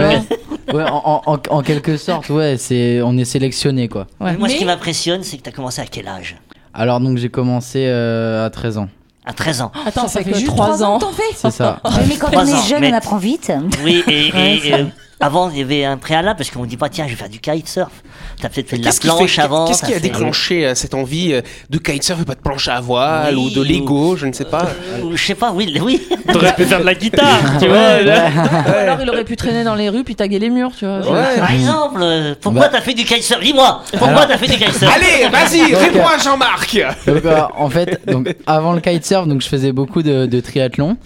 Ouais, 0.77 0.85
en, 0.91 1.23
en, 1.27 1.39
en 1.49 1.63
quelque 1.63 1.97
sorte, 1.97 2.29
ouais, 2.29 2.57
c'est 2.59 3.01
on 3.03 3.17
est 3.17 3.25
sélectionné 3.25 3.89
quoi. 3.89 4.07
Ouais. 4.21 4.37
Moi, 4.37 4.49
ce 4.49 4.57
qui 4.57 4.65
m'impressionne, 4.65 5.23
c'est 5.23 5.39
que 5.39 5.43
tu 5.43 5.49
as 5.49 5.53
commencé 5.53 5.81
à 5.81 5.87
quel 5.87 6.09
âge? 6.09 6.37
Alors 6.75 7.01
donc 7.01 7.17
j'ai 7.19 7.29
commencé 7.31 7.87
euh, 7.87 8.45
à 8.47 8.51
13 8.51 8.79
ans. 8.79 8.89
À 9.27 9.33
13 9.35 9.61
ans. 9.63 9.73
Attends, 9.87 10.03
Ça 10.03 10.09
ça, 10.09 10.19
fait 10.21 10.25
fait 10.25 10.31
juste 10.31 10.41
juste 10.47 10.53
trois 10.55 10.67
3 10.69 10.83
ans 10.83 10.95
ans. 10.95 10.99
que 10.99 11.05
t'en 11.05 11.13
fais. 11.13 11.23
C'est 11.37 11.51
ça. 11.51 11.81
Oui, 11.85 11.91
mais 12.09 12.17
quand 12.17 12.29
on 12.35 12.47
est 12.47 12.69
jeune, 12.69 12.81
mais- 12.81 12.91
on 12.93 12.97
apprend 12.97 13.17
vite. 13.19 13.53
Oui, 13.85 14.03
et, 14.07 14.33
Ouais, 14.33 14.57
et, 14.65 14.71
ça. 14.71 14.77
euh, 14.77 14.85
avant, 15.21 15.51
il 15.51 15.59
y 15.59 15.63
avait 15.63 15.85
un 15.85 15.97
préalable 15.99 16.39
parce 16.39 16.51
qu'on 16.51 16.65
dit 16.65 16.77
pas, 16.77 16.89
tiens, 16.89 17.05
je 17.07 17.11
vais 17.11 17.17
faire 17.17 17.29
du 17.29 17.41
kitesurf. 17.41 17.91
Tu 18.39 18.47
as 18.47 18.49
peut-être 18.49 18.69
fait 18.69 18.79
de 18.79 18.85
la 18.85 18.93
planche 18.93 19.35
fait- 19.37 19.43
avant. 19.43 19.67
qu'est-ce 19.67 19.81
t'as 19.83 19.87
qui 19.89 19.93
a 19.93 19.97
fait- 19.97 20.01
déclenché 20.03 20.67
euh, 20.67 20.75
cette 20.75 20.95
envie 20.95 21.33
euh, 21.35 21.43
de 21.69 21.79
kitesurf 21.79 22.23
et 22.23 22.25
pas 22.25 22.35
de 22.35 22.41
planche 22.41 22.69
à 22.69 22.81
voile 22.81 23.37
Oui, 23.37 23.47
ou 23.47 23.51
de 23.51 23.63
Lego, 23.63 24.17
je 24.17 24.27
ne 24.27 24.33
sais 24.33 24.45
pas 24.47 24.67
Ou 25.03 25.17
Je 25.17 25.23
sais 25.23 25.35
pas, 25.35 25.53
oui, 25.53 25.79
oui. 25.83 26.07
T'aurais 26.33 26.55
pu 26.55 26.65
faire 26.65 26.81
de 26.81 26.87
la 26.87 26.95
guitare, 26.95 27.39
tu 27.61 27.69
vois. 27.69 28.01
là. 28.03 28.29
Ou 28.67 28.71
alors 28.73 28.99
il 29.03 29.11
aurait 29.11 29.25
pu 29.25 29.37
traîner 29.37 29.63
dans 29.65 29.75
les 29.75 29.89
rues 29.91 30.05
puis 30.05 30.15
taguer 30.17 30.39
les 30.39 30.49
murs, 30.51 30.73
tu 30.79 30.87
vois. 30.87 30.99
Ouais. 31.01 31.37
Par 31.39 31.51
exemple, 31.53 32.01
euh, 32.03 32.35
pourquoi 32.41 32.63
Bah. 32.63 32.69
t'as 32.73 32.81
fait 32.81 32.95
du 32.95 33.05
kitesurf? 33.05 33.41
Dis-moi, 33.43 33.83
pourquoi 33.99 34.27
t'as 34.27 34.39
fait 34.39 34.47
du 34.49 34.57
kitesurf? 34.57 34.91
Allez, 34.95 35.29
vas-y, 35.29 35.75
réponds 35.75 36.07
à 36.07 36.17
Jean-Marc 36.19 36.79
Donc 37.07 37.25
euh, 37.25 37.41
en 37.57 37.69
fait, 37.69 38.01
donc 38.07 38.35
avant 38.47 38.73
le 38.73 38.81
kitesurf, 38.81 39.27
donc 39.27 39.43
je 39.43 39.49
faisais 39.49 39.73
beaucoup 39.73 40.03
de, 40.03 40.25
de 40.27 40.41
triathlon. 40.41 40.97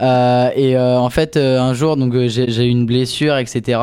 Euh, 0.00 0.50
et 0.56 0.76
euh, 0.76 0.98
en 0.98 1.10
fait, 1.10 1.36
euh, 1.36 1.60
un 1.60 1.74
jour, 1.74 1.96
donc 1.96 2.14
j'ai 2.28 2.64
eu 2.66 2.68
une 2.70 2.86
blessure, 2.86 3.36
etc. 3.36 3.80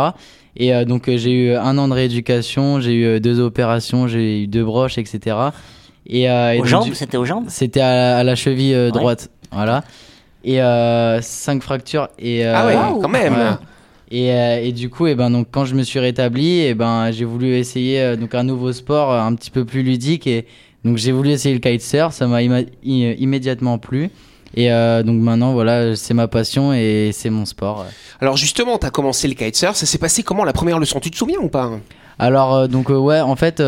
Et 0.58 0.74
euh, 0.74 0.84
donc 0.86 1.08
euh, 1.08 1.18
j'ai 1.18 1.32
eu 1.32 1.56
un 1.56 1.78
an 1.78 1.88
de 1.88 1.94
rééducation, 1.94 2.80
j'ai 2.82 2.94
eu 2.96 3.20
deux 3.20 3.40
opérations, 3.40 4.08
j'ai 4.08 4.44
eu 4.44 4.48
deux 4.48 4.64
broches, 4.66 4.98
etc. 4.98 5.38
Et, 6.08 6.30
euh, 6.30 6.54
et 6.54 6.58
Aux 6.58 6.62
donc, 6.62 6.66
jambes, 6.68 6.94
c'était 6.94 7.18
aux 7.18 7.26
jambes? 7.26 7.46
C'était 7.50 7.82
à, 7.82 7.94
la- 7.96 8.18
à 8.18 8.24
la 8.24 8.36
cheville 8.36 8.74
euh, 8.74 8.86
Ouais. 8.88 8.92
droite, 8.92 9.30
voilà. 9.52 9.84
Et 10.44 10.62
euh, 10.62 11.22
cinq 11.22 11.62
fractures. 11.62 12.08
Et, 12.18 12.46
euh, 12.46 12.54
Ah 12.56 12.66
ouais, 12.66 12.76
quand 13.02 13.10
même 13.10 13.34
Ouais. 13.34 13.40
Et, 14.12 14.32
euh, 14.34 14.60
et 14.64 14.72
du 14.72 14.90
coup, 14.90 15.06
et 15.06 15.14
ben, 15.14 15.30
donc, 15.30 15.50
quand 15.52 15.66
je 15.66 15.76
me 15.76 15.84
suis 15.84 16.00
rétabli, 16.00 16.62
et 16.62 16.74
ben, 16.74 17.12
j'ai 17.12 17.26
voulu 17.26 17.54
essayer 17.56 18.02
euh, 18.02 18.16
donc, 18.16 18.34
un 18.34 18.42
nouveau 18.44 18.74
sport 18.74 19.12
euh, 19.12 19.22
un 19.22 19.36
petit 19.36 19.52
peu 19.52 19.66
plus 19.66 19.84
ludique. 19.84 20.26
Et 20.26 20.48
donc 20.84 20.98
j'ai 20.98 21.12
voulu 21.12 21.30
essayer 21.30 21.54
le 21.54 21.60
kitesurf, 21.62 22.14
ça 22.14 22.26
m'a 22.26 22.40
immédiatement 22.84 23.78
plu. 23.78 24.10
Et 24.56 24.72
euh, 24.72 25.04
donc 25.04 25.22
maintenant, 25.22 25.54
voilà, 25.54 25.96
c'est 25.96 26.14
ma 26.14 26.28
passion 26.28 26.74
et 26.74 27.12
c'est 27.14 27.30
mon 27.30 27.46
sport. 27.46 27.86
Alors 28.20 28.36
justement, 28.36 28.78
t'as 28.78 28.90
commencé 28.90 29.28
le 29.28 29.36
kitesurf, 29.36 29.76
ça 29.76 29.86
s'est 29.86 29.98
passé 29.98 30.24
comment 30.24 30.44
la 30.44 30.54
première 30.54 30.80
leçon? 30.80 31.00
Tu 31.00 31.12
te 31.12 31.18
souviens 31.18 31.40
ou 31.40 31.50
pas? 31.50 31.72
Alors, 32.18 32.56
euh, 32.56 32.68
donc, 32.68 32.90
euh, 32.90 32.98
ouais, 32.98 33.22
en 33.22 33.36
fait, 33.36 33.62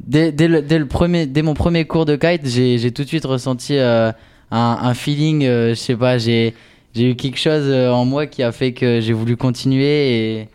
dès, 0.00 0.32
dès, 0.32 0.48
le, 0.48 0.62
dès, 0.62 0.78
le 0.78 0.86
premier, 0.86 1.26
dès 1.26 1.42
mon 1.42 1.54
premier 1.54 1.84
cours 1.84 2.06
de 2.06 2.16
kite, 2.16 2.46
j'ai 2.46 2.90
tout 2.92 3.02
de 3.02 3.08
suite 3.08 3.24
ressenti 3.24 3.76
un, 3.78 4.14
un 4.50 4.94
feeling, 4.94 5.42
je 5.44 5.74
sais 5.74 5.96
pas, 5.96 6.18
j'ai 6.18 6.54
eu 6.96 7.14
quelque 7.16 7.38
chose 7.38 7.70
en 7.70 8.04
moi 8.04 8.26
qui 8.26 8.42
a 8.42 8.52
fait 8.52 8.72
que 8.72 9.00
j'ai 9.00 9.12
voulu 9.12 9.36
continuer 9.36 10.38
et. 10.38 10.48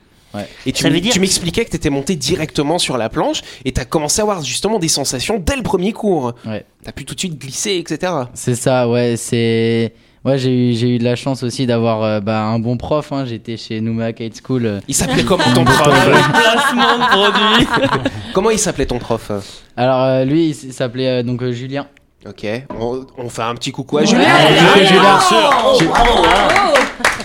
Et 0.66 0.72
tu 0.72 0.84
tu 1.12 1.20
m'expliquais 1.20 1.66
que 1.66 1.70
t'étais 1.72 1.90
monté 1.90 2.16
directement 2.16 2.78
sur 2.80 2.98
la 2.98 3.10
planche 3.10 3.42
et 3.66 3.72
t'as 3.72 3.86
commencé 3.86 4.20
à 4.22 4.24
avoir 4.24 4.44
justement 4.44 4.78
des 4.80 4.88
sensations 4.88 5.42
dès 5.44 5.56
le 5.56 5.64
premier 5.64 5.94
cours. 5.94 6.34
Ouais. 6.46 6.64
T'as 6.84 6.92
pu 6.92 7.06
tout 7.06 7.16
de 7.16 7.20
suite 7.20 7.40
glisser, 7.40 7.76
etc. 7.78 8.12
C'est 8.34 8.56
ça, 8.56 8.88
ouais, 8.88 9.16
c'est. 9.18 9.94
Ouais, 10.26 10.38
j'ai 10.38 10.52
eu, 10.72 10.74
j'ai 10.76 10.90
eu 10.96 10.98
de 10.98 11.06
la 11.06 11.16
chance 11.16 11.42
aussi 11.44 11.66
d'avoir 11.66 12.04
euh, 12.04 12.20
bah, 12.20 12.42
un 12.42 12.60
bon 12.60 12.76
prof. 12.76 13.14
Hein. 13.14 13.24
J'étais 13.26 13.56
chez 13.56 13.80
Nouma 13.80 14.12
Kite 14.12 14.42
School. 14.46 14.66
euh. 14.66 14.80
Il 14.88 14.94
s'appelait 14.96 15.24
comment 15.24 15.44
ton 15.56 15.64
prof? 15.64 15.78
Placement 15.88 16.98
de 16.98 17.10
produit. 17.10 17.68
Comment 18.34 18.50
il 18.50 18.60
s'appelait 18.60 18.86
ton 18.88 19.00
prof? 19.00 19.32
Alors, 19.78 20.04
euh, 20.04 20.26
lui, 20.26 20.50
il 20.50 20.74
s'appelait 20.74 21.20
euh, 21.20 21.24
donc 21.24 21.42
euh, 21.42 21.52
Julien. 21.54 21.88
Ok, 22.28 22.46
on, 22.78 23.06
on 23.18 23.30
fait 23.30 23.44
un 23.44 23.56
petit 23.56 23.72
coucou 23.72 24.00
à 24.00 24.02
Ouais. 24.02 24.08
Julien. 24.08 24.26
Julien, 24.50 24.86
Julien, 24.86 25.20
Oh, 25.32 25.34
hein. 25.34 25.78
Ju- 25.80 25.88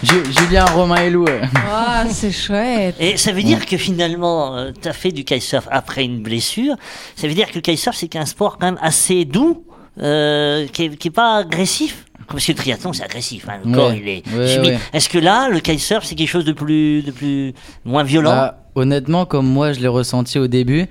Julien, 0.03 0.65
Romain 0.67 0.97
et 1.03 1.11
Lou. 1.11 1.25
Ah, 1.69 2.05
c'est 2.11 2.33
chouette. 2.33 2.97
Et 3.01 3.17
ça 3.17 3.33
veut 3.33 3.43
dire 3.43 3.65
que 3.67 3.77
finalement, 3.77 4.57
euh, 4.57 4.71
t'as 4.81 4.93
fait 4.93 5.13
du 5.13 5.25
kitesurf 5.25 5.69
après 5.71 6.05
une 6.05 6.23
blessure. 6.23 6.75
Ça 7.17 7.27
veut 7.29 7.35
dire 7.35 7.49
que 7.49 7.55
le 7.57 7.61
kitesurf, 7.61 7.97
c'est 7.97 8.09
qu'un 8.09 8.27
sport 8.27 8.59
quand 8.59 8.67
même 8.67 8.79
assez 8.83 9.25
doux, 9.25 9.65
euh, 10.01 10.67
qui, 10.73 10.85
est, 10.85 10.97
qui 10.97 11.09
est 11.09 11.13
pas 11.13 11.37
agressif. 11.39 12.07
Parce 12.29 12.47
que 12.47 12.53
le 12.53 12.57
triathlon, 12.59 12.93
c'est 12.93 13.05
agressif. 13.05 13.47
hein, 13.49 13.59
Le 13.65 13.71
Ouais. 13.71 13.77
corps, 13.77 13.93
il 13.93 14.09
est 14.09 14.23
Ouais, 14.35 14.47
subi. 14.49 14.69
ouais. 14.69 14.79
Est-ce 14.93 15.09
que 15.09 15.19
là, 15.19 15.49
le 15.51 15.61
kitesurf, 15.61 16.05
c'est 16.05 16.15
quelque 16.15 16.29
chose 16.31 16.45
de 16.45 16.53
plus, 16.53 17.03
de 17.03 17.11
plus 17.11 17.53
moins 17.85 18.03
violent? 18.05 18.31
Bah, 18.31 18.59
honnêtement, 18.75 19.27
comme 19.27 19.47
moi 19.47 19.73
je 19.73 19.81
l'ai 19.81 19.89
ressenti 19.89 20.39
au 20.39 20.47
début, 20.47 20.87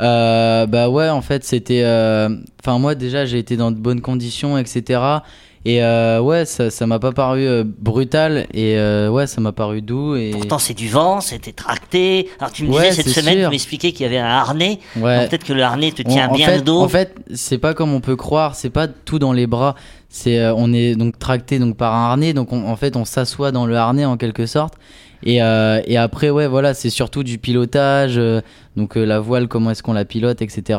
euh, 0.00 0.66
bah 0.66 0.88
ouais, 0.88 1.08
en 1.08 1.20
fait, 1.22 1.44
c'était. 1.44 1.82
euh, 1.84 2.28
Enfin, 2.62 2.78
moi 2.78 2.94
déjà, 2.94 3.26
j'ai 3.26 3.38
été 3.38 3.56
dans 3.56 3.70
de 3.70 3.76
bonnes 3.76 4.00
conditions, 4.00 4.56
etc. 4.58 5.00
Et 5.68 5.82
euh, 5.82 6.20
ouais, 6.20 6.44
ça 6.44 6.70
ça 6.70 6.86
m'a 6.86 7.00
pas 7.00 7.10
paru 7.10 7.44
euh, 7.44 7.64
brutal 7.66 8.46
et 8.54 8.78
euh, 8.78 9.08
ouais, 9.08 9.26
ça 9.26 9.40
m'a 9.40 9.50
paru 9.50 9.82
doux. 9.82 10.14
Et... 10.14 10.30
Pourtant, 10.30 10.60
c'est 10.60 10.74
du 10.74 10.88
vent, 10.88 11.20
c'était 11.20 11.50
tracté. 11.50 12.28
Alors, 12.38 12.52
tu 12.52 12.62
me 12.64 12.70
disais 12.70 12.92
cette 12.92 13.08
semaine, 13.08 13.38
sûr. 13.38 13.48
tu 13.48 13.50
m'expliquais 13.50 13.90
qu'il 13.90 14.04
y 14.04 14.08
avait 14.08 14.18
un 14.18 14.26
harnais. 14.28 14.78
Ouais. 14.96 15.26
Peut-être 15.26 15.42
que 15.42 15.52
le 15.52 15.64
harnais 15.64 15.90
te 15.90 16.02
On- 16.06 16.08
tient 16.08 16.28
en 16.28 16.34
bien 16.34 16.46
fait, 16.46 16.56
le 16.58 16.62
dos. 16.62 16.80
En 16.80 16.88
fait, 16.88 17.16
c'est 17.34 17.58
pas 17.58 17.74
comme 17.74 17.92
on 17.92 18.00
peut 18.00 18.14
croire, 18.14 18.54
c'est 18.54 18.70
pas 18.70 18.86
tout 18.86 19.18
dans 19.18 19.32
les 19.32 19.48
bras. 19.48 19.74
C'est 20.08 20.38
euh, 20.38 20.54
on 20.56 20.72
est 20.72 20.94
donc 20.94 21.18
tracté 21.18 21.58
donc 21.58 21.76
par 21.76 21.92
un 21.96 22.10
harnais, 22.10 22.32
donc 22.32 22.52
on- 22.52 22.68
en 22.68 22.76
fait 22.76 22.94
on 22.96 23.04
s'assoit 23.04 23.50
dans 23.50 23.66
le 23.66 23.76
harnais 23.76 24.04
en 24.04 24.16
quelque 24.16 24.46
sorte. 24.46 24.74
Et, 25.24 25.42
euh, 25.42 25.80
et 25.86 25.96
après 25.96 26.30
ouais 26.30 26.46
voilà, 26.46 26.74
c'est 26.74 26.90
surtout 26.90 27.24
du 27.24 27.38
pilotage, 27.38 28.18
euh, 28.18 28.40
donc 28.76 28.96
euh, 28.96 29.04
la 29.04 29.18
voile 29.18 29.48
comment 29.48 29.72
est-ce 29.72 29.82
qu'on 29.82 29.94
la 29.94 30.04
pilote, 30.04 30.42
etc. 30.42 30.78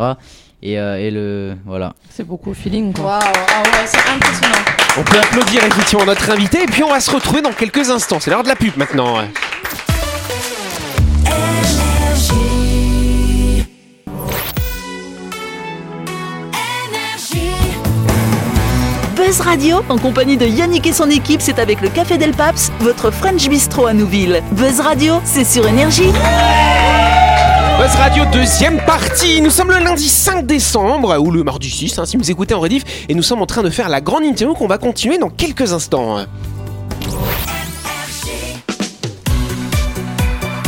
Et, 0.64 0.80
euh, 0.80 0.96
et 0.98 1.12
le 1.12 1.56
voilà. 1.66 1.94
C'est 2.10 2.26
beaucoup 2.26 2.52
au 2.52 2.54
feeling, 2.54 2.94
quoi. 2.94 3.04
Waouh, 3.06 3.22
ah 3.24 3.64
ouais, 3.64 3.86
c'est 3.86 3.98
impressionnant. 3.98 4.77
On 5.00 5.04
peut 5.04 5.20
applaudir 5.20 5.64
effectivement 5.64 6.06
notre 6.06 6.32
invité 6.32 6.64
et 6.64 6.66
puis 6.66 6.84
on 6.84 6.90
va 6.90 7.00
se 7.00 7.12
retrouver 7.12 7.44
dans 7.44 7.52
quelques 7.52 7.92
instants. 7.92 8.20
C'est 8.20 8.32
l'heure 8.32 8.42
de 8.42 8.48
la 8.48 8.56
pub 8.56 8.76
maintenant. 8.78 9.18
Buzz 19.16 19.42
Radio, 19.42 19.84
en 19.90 20.00
compagnie 20.00 20.38
de 20.38 20.48
Yannick 20.48 20.88
et 20.88 20.94
son 20.94 21.12
équipe, 21.12 21.42
c'est 21.42 21.60
avec 21.60 21.82
le 21.82 21.90
Café 21.90 22.18
Del 22.18 22.32
Paps, 22.32 22.72
votre 22.80 23.12
French 23.12 23.48
Bistro 23.50 23.86
à 23.86 23.94
Nouville. 23.94 24.42
Buzz 24.54 24.80
Radio, 24.80 25.22
c'est 25.26 25.44
sur 25.44 25.68
Énergie. 25.68 26.12
Radio, 27.96 28.26
deuxième 28.32 28.78
partie. 28.86 29.42
Nous 29.42 29.50
sommes 29.50 29.72
le 29.72 29.78
lundi 29.78 30.10
5 30.10 30.46
décembre, 30.46 31.18
ou 31.20 31.32
le 31.32 31.44
mardi 31.44 31.70
6, 31.70 32.00
hein, 32.00 32.06
si 32.06 32.18
vous 32.18 32.30
écoutez 32.30 32.54
en 32.54 32.60
rediff, 32.60 32.84
et 33.08 33.14
nous 33.14 33.24
sommes 33.24 33.42
en 33.42 33.46
train 33.46 33.64
de 33.64 33.70
faire 33.70 33.90
la 33.90 34.02
grande 34.02 34.24
interview 34.24 34.56
qu'on 34.56 34.68
va 34.68 34.78
continuer 34.78 35.18
dans 35.18 35.30
quelques 35.30 35.74
instants. 35.74 36.26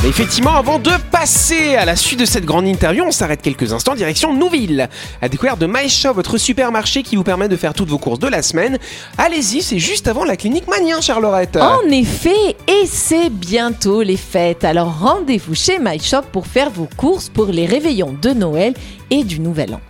Effectivement, 0.09 0.55
avant 0.55 0.79
de 0.79 0.89
passer 1.11 1.75
à 1.75 1.85
la 1.85 1.95
suite 1.95 2.19
de 2.19 2.25
cette 2.25 2.43
grande 2.43 2.65
interview, 2.65 3.03
on 3.05 3.11
s'arrête 3.11 3.43
quelques 3.43 3.73
instants 3.73 3.93
direction 3.93 4.33
Nouville, 4.33 4.89
à 5.21 5.29
découvrir 5.29 5.55
de 5.55 5.67
MyShop, 5.67 6.13
votre 6.13 6.39
supermarché 6.39 7.03
qui 7.03 7.15
vous 7.15 7.23
permet 7.23 7.47
de 7.47 7.55
faire 7.55 7.75
toutes 7.75 7.89
vos 7.89 7.99
courses 7.99 8.17
de 8.17 8.27
la 8.27 8.41
semaine. 8.41 8.79
Allez-y, 9.19 9.61
c'est 9.61 9.77
juste 9.77 10.07
avant 10.07 10.23
la 10.23 10.35
clinique 10.35 10.67
Manien, 10.67 10.99
Charlorette. 10.99 11.57
En 11.57 11.87
effet, 11.91 12.55
et 12.67 12.87
c'est 12.87 13.29
bientôt 13.29 14.01
les 14.01 14.17
fêtes. 14.17 14.63
Alors 14.63 14.99
rendez-vous 14.99 15.53
chez 15.53 15.77
MyShop 15.77 16.23
pour 16.31 16.47
faire 16.47 16.71
vos 16.71 16.89
courses 16.97 17.29
pour 17.29 17.45
les 17.45 17.67
réveillons 17.67 18.15
de 18.19 18.31
Noël 18.31 18.73
et 19.11 19.23
du 19.23 19.39
Nouvel 19.39 19.75
An. 19.75 19.81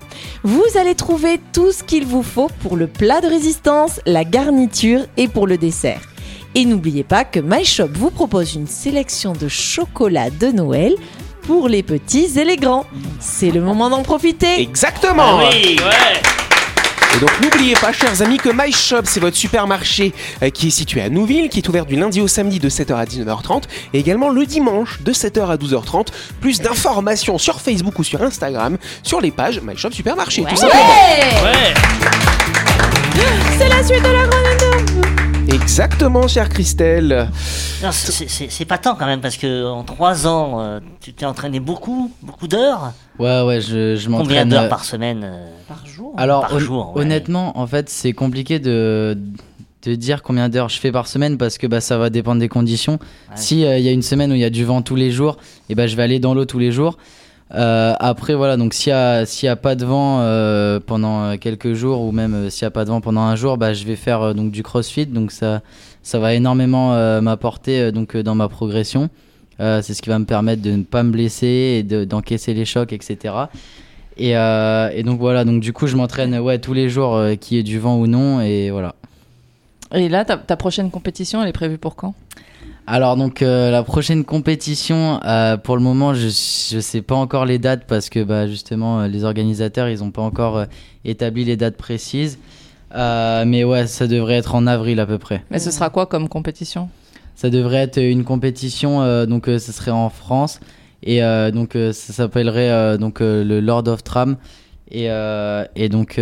Vous 0.44 0.66
allez 0.78 0.96
trouver 0.96 1.40
tout 1.54 1.72
ce 1.72 1.82
qu'il 1.82 2.06
vous 2.06 2.24
faut 2.24 2.50
pour 2.62 2.76
le 2.76 2.88
plat 2.88 3.22
de 3.22 3.28
résistance, 3.28 4.02
la 4.06 4.26
garniture 4.26 5.06
et 5.16 5.30
pour 5.30 5.48
le 5.48 5.58
dessert. 5.58 6.02
Et 6.60 6.66
n'oubliez 6.66 7.06
pas 7.06 7.24
que 7.24 7.40
MyShop 7.40 7.88
vous 7.94 8.12
propose 8.12 8.56
une 8.56 8.68
sélection 8.68 9.32
de 9.32 9.48
chocolat 9.48 10.30
de 10.30 10.48
Noël 10.48 10.94
pour 11.44 11.70
les 11.70 11.84
petits 11.84 12.38
et 12.38 12.44
les 12.44 12.58
grands. 12.58 12.86
C'est 13.22 13.50
le 13.50 13.62
moment 13.62 13.90
d'en 13.90 14.04
profiter. 14.04 14.60
Exactement. 14.60 15.40
Ah 15.40 15.50
oui, 15.54 15.78
ouais. 15.80 17.16
Et 17.16 17.20
donc 17.22 17.32
n'oubliez 17.42 17.76
pas, 17.76 17.94
chers 17.94 18.22
amis, 18.22 18.40
que 18.40 18.50
My 18.54 18.74
Shop, 18.74 19.04
c'est 19.06 19.22
votre 19.22 19.38
supermarché 19.38 20.14
euh, 20.44 20.50
qui 20.50 20.68
est 20.68 20.72
situé 20.72 21.00
à 21.00 21.10
Nouville, 21.10 21.48
qui 21.48 21.60
est 21.60 21.70
ouvert 21.70 21.86
du 21.86 21.96
lundi 21.96 22.20
au 22.20 22.28
samedi 22.28 22.60
de 22.60 22.70
7h 22.70 22.94
à 22.94 23.06
19h30 23.06 23.64
et 23.94 24.00
également 24.00 24.28
le 24.28 24.46
dimanche 24.46 25.00
de 25.02 25.14
7h 25.14 25.50
à 25.50 25.56
12h30. 25.56 26.08
Plus 26.42 26.60
d'informations 26.60 27.38
sur 27.38 27.62
Facebook 27.62 27.98
ou 27.98 28.04
sur 28.04 28.22
Instagram 28.22 28.78
sur 29.02 29.22
les 29.22 29.32
pages 29.32 29.62
My 29.62 29.78
Shop 29.78 29.92
Supermarché, 29.92 30.44
tout 30.44 30.58
simplement. 30.58 30.84
Ouais. 31.42 31.74
C'est 33.58 33.70
la 33.70 33.82
suite 33.82 34.04
de 34.04 34.10
la 34.10 34.28
grande. 34.28 35.19
Exactement, 35.70 36.28
chère 36.28 36.50
Christelle. 36.50 37.30
C'est- 37.92 38.66
pas 38.66 38.80
tant 38.80 38.96
quand 38.96 39.06
même, 39.06 39.22
parce 39.22 39.38
que 39.38 39.68
en 39.68 39.84
trois 39.84 40.26
ans, 40.26 40.60
euh, 40.62 40.80
tu 41.00 41.14
t'es 41.14 41.28
entraîné 41.28 41.60
beaucoup, 41.60 42.12
beaucoup 42.24 42.48
d'heures. 42.48 42.92
Ouais 43.20 43.44
ouais, 43.44 43.62
je, 43.62 43.96
je 43.96 44.06
Combien 44.06 44.18
m'entraîne. 44.20 44.50
d'heures 44.50 44.64
euh, 44.64 44.68
par 44.68 44.84
semaine 44.84 45.22
euh, 45.24 45.48
Par 45.68 45.86
jour. 45.86 46.16
Alors 46.18 46.42
par 46.42 46.56
hon- 46.56 46.60
jour, 46.60 46.94
ouais. 46.96 47.04
honnêtement, 47.04 47.56
en 47.60 47.68
fait, 47.68 47.88
c'est 47.88 48.14
compliqué 48.14 48.58
de 48.58 49.16
de 49.84 49.96
dire 49.96 50.24
combien 50.24 50.50
d'heures 50.50 50.70
je 50.70 50.80
fais 50.80 50.92
par 50.92 51.06
semaine 51.08 51.38
parce 51.38 51.58
que 51.60 51.68
bah, 51.68 51.82
ça 51.82 51.98
va 52.00 52.10
dépendre 52.10 52.40
des 52.42 52.50
conditions. 52.50 52.98
Si 53.36 53.64
euh, 53.64 53.78
il 53.78 53.86
y 53.86 53.90
a 53.90 53.92
une 53.92 54.02
semaine 54.02 54.32
où 54.32 54.36
il 54.36 54.42
y 54.42 54.46
a 54.46 54.50
du 54.50 54.66
vent 54.66 54.82
tous 54.82 54.96
les 54.96 55.12
jours, 55.12 55.38
et 55.70 55.76
ben 55.76 55.88
je 55.88 55.96
vais 55.96 56.02
aller 56.04 56.20
dans 56.20 56.34
l'eau 56.34 56.46
tous 56.46 56.60
les 56.60 56.72
jours. 56.72 56.98
Euh, 57.56 57.94
après 58.00 58.36
voilà, 58.36 58.58
donc 58.58 58.74
s'il 58.74 58.92
y 58.92 58.94
a 58.94 59.24
a 59.24 59.56
pas 59.56 59.76
de 59.76 59.84
vent 59.86 60.20
euh, 60.22 60.80
pendant 60.80 61.24
euh, 61.24 61.36
quelques 61.38 61.74
jours 61.74 62.02
ou 62.02 62.12
même 62.12 62.50
s'il 62.52 62.64
y 62.64 62.66
a 62.66 62.72
pas 62.72 62.86
de 62.86 62.90
vent 62.90 63.02
pendant 63.02 63.22
un 63.22 63.36
jour, 63.36 63.58
bah 63.58 63.74
je 63.74 63.86
vais 63.86 63.96
faire 63.96 64.36
donc 64.36 64.52
du 64.52 64.62
CrossFit, 64.62 65.08
donc 65.08 65.32
ça 65.32 65.62
ça 66.04 66.20
va 66.20 66.34
énormément 66.34 66.94
m'apporter 67.22 67.92
donc 67.92 68.16
dans 68.16 68.36
ma 68.36 68.48
progression. 68.48 69.10
C'est 69.60 69.94
ce 69.94 70.02
qui 70.02 70.10
va 70.10 70.18
me 70.20 70.26
permettre 70.26 70.62
de 70.62 70.72
ne 70.72 70.84
pas 70.84 71.04
me 71.04 71.12
blesser 71.12 71.78
et 71.80 71.84
de- 71.84 72.06
d'encaisser 72.06 72.54
les 72.54 72.64
chocs, 72.64 72.94
etc. 72.94 73.34
Et, 74.18 74.34
donc 75.04 75.20
voilà, 75.20 75.44
donc 75.44 75.60
du 75.60 75.74
coup 75.74 75.88
je 75.88 75.98
m'entraîne 75.98 76.38
ouais 76.40 76.60
tous 76.60 76.74
les 76.74 76.88
jours, 76.90 77.20
qu'il 77.42 77.58
y 77.58 77.60
ait 77.60 77.64
du 77.64 77.80
vent 77.80 77.98
ou 77.98 78.08
non, 78.08 78.40
et 78.42 78.70
voilà. 78.72 78.96
Et 79.94 80.08
là, 80.08 80.24
ta, 80.24 80.38
ta 80.38 80.56
prochaine 80.56 80.92
compétition, 80.92 81.42
elle 81.42 81.50
est 81.50 81.54
prévue 81.54 81.78
pour 81.80 81.96
quand? 81.96 82.14
Alors 82.92 83.18
donc 83.18 83.44
euh, 83.44 83.70
la 83.70 83.84
prochaine 83.84 84.26
compétition, 84.26 85.20
euh, 85.24 85.58
pour 85.58 85.78
le 85.78 85.84
moment 85.84 86.16
je 86.16 86.26
je 86.26 86.80
sais 86.80 87.04
pas 87.04 87.14
encore 87.14 87.46
les 87.46 87.60
dates 87.60 87.86
parce 87.86 88.10
que 88.10 88.24
bah 88.24 88.48
justement 88.48 89.02
euh, 89.02 89.08
les 89.08 89.26
organisateurs 89.26 89.90
ils 89.90 90.04
ont 90.04 90.10
pas 90.10 90.24
encore 90.24 90.66
établi 91.06 91.46
les 91.46 91.56
dates 91.56 91.78
précises. 91.78 92.40
Mais 92.92 93.64
ouais, 93.64 93.86
ça 93.86 94.08
devrait 94.08 94.38
être 94.38 94.56
en 94.56 94.66
avril 94.66 95.00
à 95.00 95.06
peu 95.06 95.20
près. 95.20 95.44
Mais 95.52 95.60
ce 95.60 95.70
sera 95.70 95.92
quoi 95.92 96.08
comme 96.08 96.28
compétition? 96.28 96.90
Ça 97.36 97.52
devrait 97.52 97.84
être 97.84 98.02
une 98.02 98.24
compétition, 98.24 99.26
donc 99.28 99.46
ce 99.46 99.72
serait 99.72 99.92
en 99.92 100.10
France 100.10 100.60
et 101.04 101.22
donc 101.54 101.74
ça 101.74 102.14
s'appellerait 102.14 102.98
donc 102.98 103.20
le 103.20 103.60
Lord 103.60 103.88
of 103.88 104.04
Tram 104.04 104.38
et 104.90 105.10
et 105.76 105.90
donc 105.90 106.18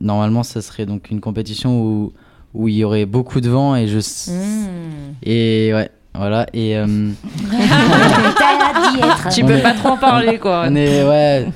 normalement 0.00 0.44
ça 0.44 0.62
serait 0.62 0.86
donc 0.86 1.10
une 1.10 1.20
compétition 1.20 1.82
où 1.82 2.12
où 2.54 2.68
il 2.68 2.74
y 2.76 2.84
aurait 2.84 3.06
beaucoup 3.06 3.40
de 3.40 3.48
vent 3.48 3.76
et 3.76 3.86
je 3.88 3.98
Mmh. 3.98 5.14
et 5.22 5.72
ouais 5.74 5.90
voilà 6.14 6.46
et 6.52 6.76
euh. 6.76 7.10
Tu 9.32 9.42
On 9.42 9.46
peux 9.46 9.54
est- 9.54 9.62
pas 9.62 9.74
trop 9.74 9.90
en 9.90 9.96
parler, 9.96 10.38
quoi. 10.38 10.64
on 10.66 10.74
est 10.74 11.04
ouais 11.04 11.46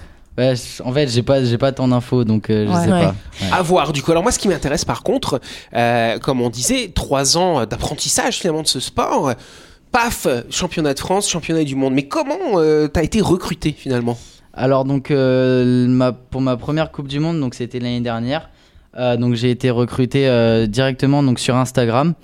en 0.84 0.92
fait 0.92 1.06
j'ai 1.08 1.22
pas 1.22 1.44
j'ai 1.44 1.58
pas 1.58 1.70
tant 1.70 1.86
d'infos 1.86 2.24
donc 2.24 2.50
euh, 2.50 2.66
je 2.66 2.72
Ouais. 2.72 2.84
sais 2.84 2.92
Ouais. 2.92 3.02
pas 3.02 3.14
Ouais. 3.42 3.48
À 3.52 3.62
voir 3.62 3.92
du 3.92 4.02
coup. 4.02 4.10
Alors 4.10 4.22
moi 4.22 4.32
ce 4.32 4.38
qui 4.38 4.48
m'intéresse 4.48 4.84
par 4.84 5.02
contre, 5.02 5.40
euh, 5.74 6.18
comme 6.18 6.40
on 6.40 6.50
disait, 6.50 6.90
trois 6.94 7.36
ans 7.36 7.64
d'apprentissage 7.66 8.38
finalement 8.38 8.62
de 8.62 8.68
ce 8.68 8.80
sport. 8.80 9.32
Paf, 9.92 10.26
championnat 10.50 10.92
de 10.94 10.98
France, 10.98 11.30
championnat 11.30 11.62
du 11.62 11.76
monde. 11.76 11.94
Mais 11.94 12.08
comment 12.08 12.36
euh, 12.56 12.88
t'as 12.88 13.04
été 13.04 13.20
recruté 13.20 13.72
finalement? 13.76 14.18
Alors 14.52 14.84
donc 14.84 15.10
euh, 15.12 15.86
ma, 15.86 16.10
pour 16.12 16.40
ma 16.40 16.56
première 16.56 16.90
Coupe 16.90 17.06
du 17.08 17.20
Monde, 17.20 17.38
donc 17.40 17.54
c'était 17.54 17.78
l'année 17.78 18.00
dernière. 18.00 18.50
Euh, 18.96 19.16
donc 19.16 19.34
j'ai 19.34 19.50
été 19.50 19.70
recruté 19.70 20.28
euh, 20.28 20.66
directement 20.66 21.22
donc 21.22 21.38
sur 21.38 21.56
Instagram 21.56 22.14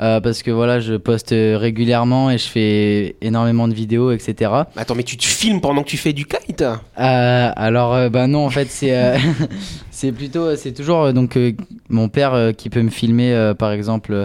euh, 0.00 0.20
parce 0.20 0.42
que 0.42 0.50
voilà 0.50 0.80
je 0.80 0.94
poste 0.94 1.30
régulièrement 1.30 2.30
et 2.30 2.38
je 2.38 2.46
fais 2.48 3.16
énormément 3.20 3.68
de 3.68 3.74
vidéos 3.74 4.10
etc. 4.10 4.50
Attends, 4.76 4.94
mais 4.94 5.02
tu 5.02 5.16
te 5.18 5.24
filmes 5.24 5.60
pendant 5.60 5.82
que 5.82 5.88
tu 5.88 5.98
fais 5.98 6.12
du 6.14 6.24
kite? 6.24 6.62
Euh, 6.62 7.50
alors 7.54 7.92
euh, 7.92 8.08
bah 8.08 8.26
non 8.26 8.46
en 8.46 8.50
fait 8.50 8.68
c'est 8.70 8.96
euh, 8.96 9.18
c'est 9.90 10.12
plutôt 10.12 10.56
c'est 10.56 10.72
toujours 10.72 11.12
donc 11.12 11.36
euh, 11.36 11.52
mon 11.88 12.08
père 12.08 12.32
euh, 12.34 12.52
qui 12.52 12.70
peut 12.70 12.82
me 12.82 12.90
filmer 12.90 13.32
euh, 13.34 13.52
par 13.52 13.72
exemple 13.72 14.24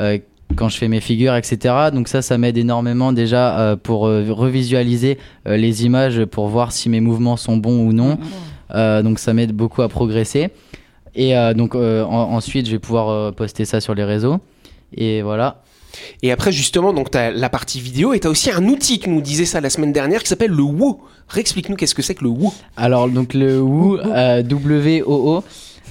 euh, 0.00 0.18
quand 0.56 0.68
je 0.68 0.76
fais 0.78 0.88
mes 0.88 1.00
figures 1.00 1.36
etc. 1.36 1.74
Donc 1.92 2.08
ça 2.08 2.20
ça 2.20 2.36
m'aide 2.38 2.56
énormément 2.56 3.12
déjà 3.12 3.58
euh, 3.58 3.76
pour 3.76 4.06
euh, 4.06 4.24
revisualiser 4.30 5.18
euh, 5.46 5.56
les 5.56 5.84
images 5.84 6.24
pour 6.24 6.48
voir 6.48 6.72
si 6.72 6.88
mes 6.88 7.00
mouvements 7.00 7.36
sont 7.36 7.56
bons 7.56 7.86
ou 7.86 7.92
non. 7.92 8.18
Euh, 8.74 9.02
donc 9.02 9.18
ça 9.20 9.32
m'aide 9.32 9.52
beaucoup 9.52 9.82
à 9.82 9.88
progresser. 9.88 10.50
Et 11.16 11.36
euh, 11.36 11.54
donc 11.54 11.74
euh, 11.74 12.02
en- 12.04 12.32
ensuite 12.34 12.66
je 12.66 12.72
vais 12.72 12.78
pouvoir 12.78 13.08
euh, 13.08 13.30
poster 13.32 13.64
ça 13.64 13.80
sur 13.80 13.94
les 13.94 14.04
réseaux. 14.04 14.38
Et 14.96 15.22
voilà. 15.22 15.62
Et 16.22 16.32
après, 16.32 16.50
justement, 16.50 16.92
donc 16.92 17.10
t'as 17.12 17.30
la 17.30 17.48
partie 17.48 17.80
vidéo 17.80 18.14
et 18.14 18.20
t'as 18.20 18.28
aussi 18.28 18.50
un 18.50 18.64
outil, 18.66 18.98
tu 18.98 19.10
nous 19.10 19.20
disais 19.20 19.44
ça 19.44 19.60
la 19.60 19.70
semaine 19.70 19.92
dernière, 19.92 20.22
qui 20.22 20.28
s'appelle 20.28 20.50
le 20.50 20.62
WOO. 20.62 21.00
Réexplique-nous 21.28 21.76
qu'est-ce 21.76 21.94
que 21.94 22.02
c'est 22.02 22.16
que 22.16 22.24
le 22.24 22.30
WOO. 22.30 22.52
Alors 22.76 23.08
donc 23.08 23.32
le 23.32 23.60
WOO, 23.60 23.98
euh, 24.00 24.42
W-O-O. 24.42 25.44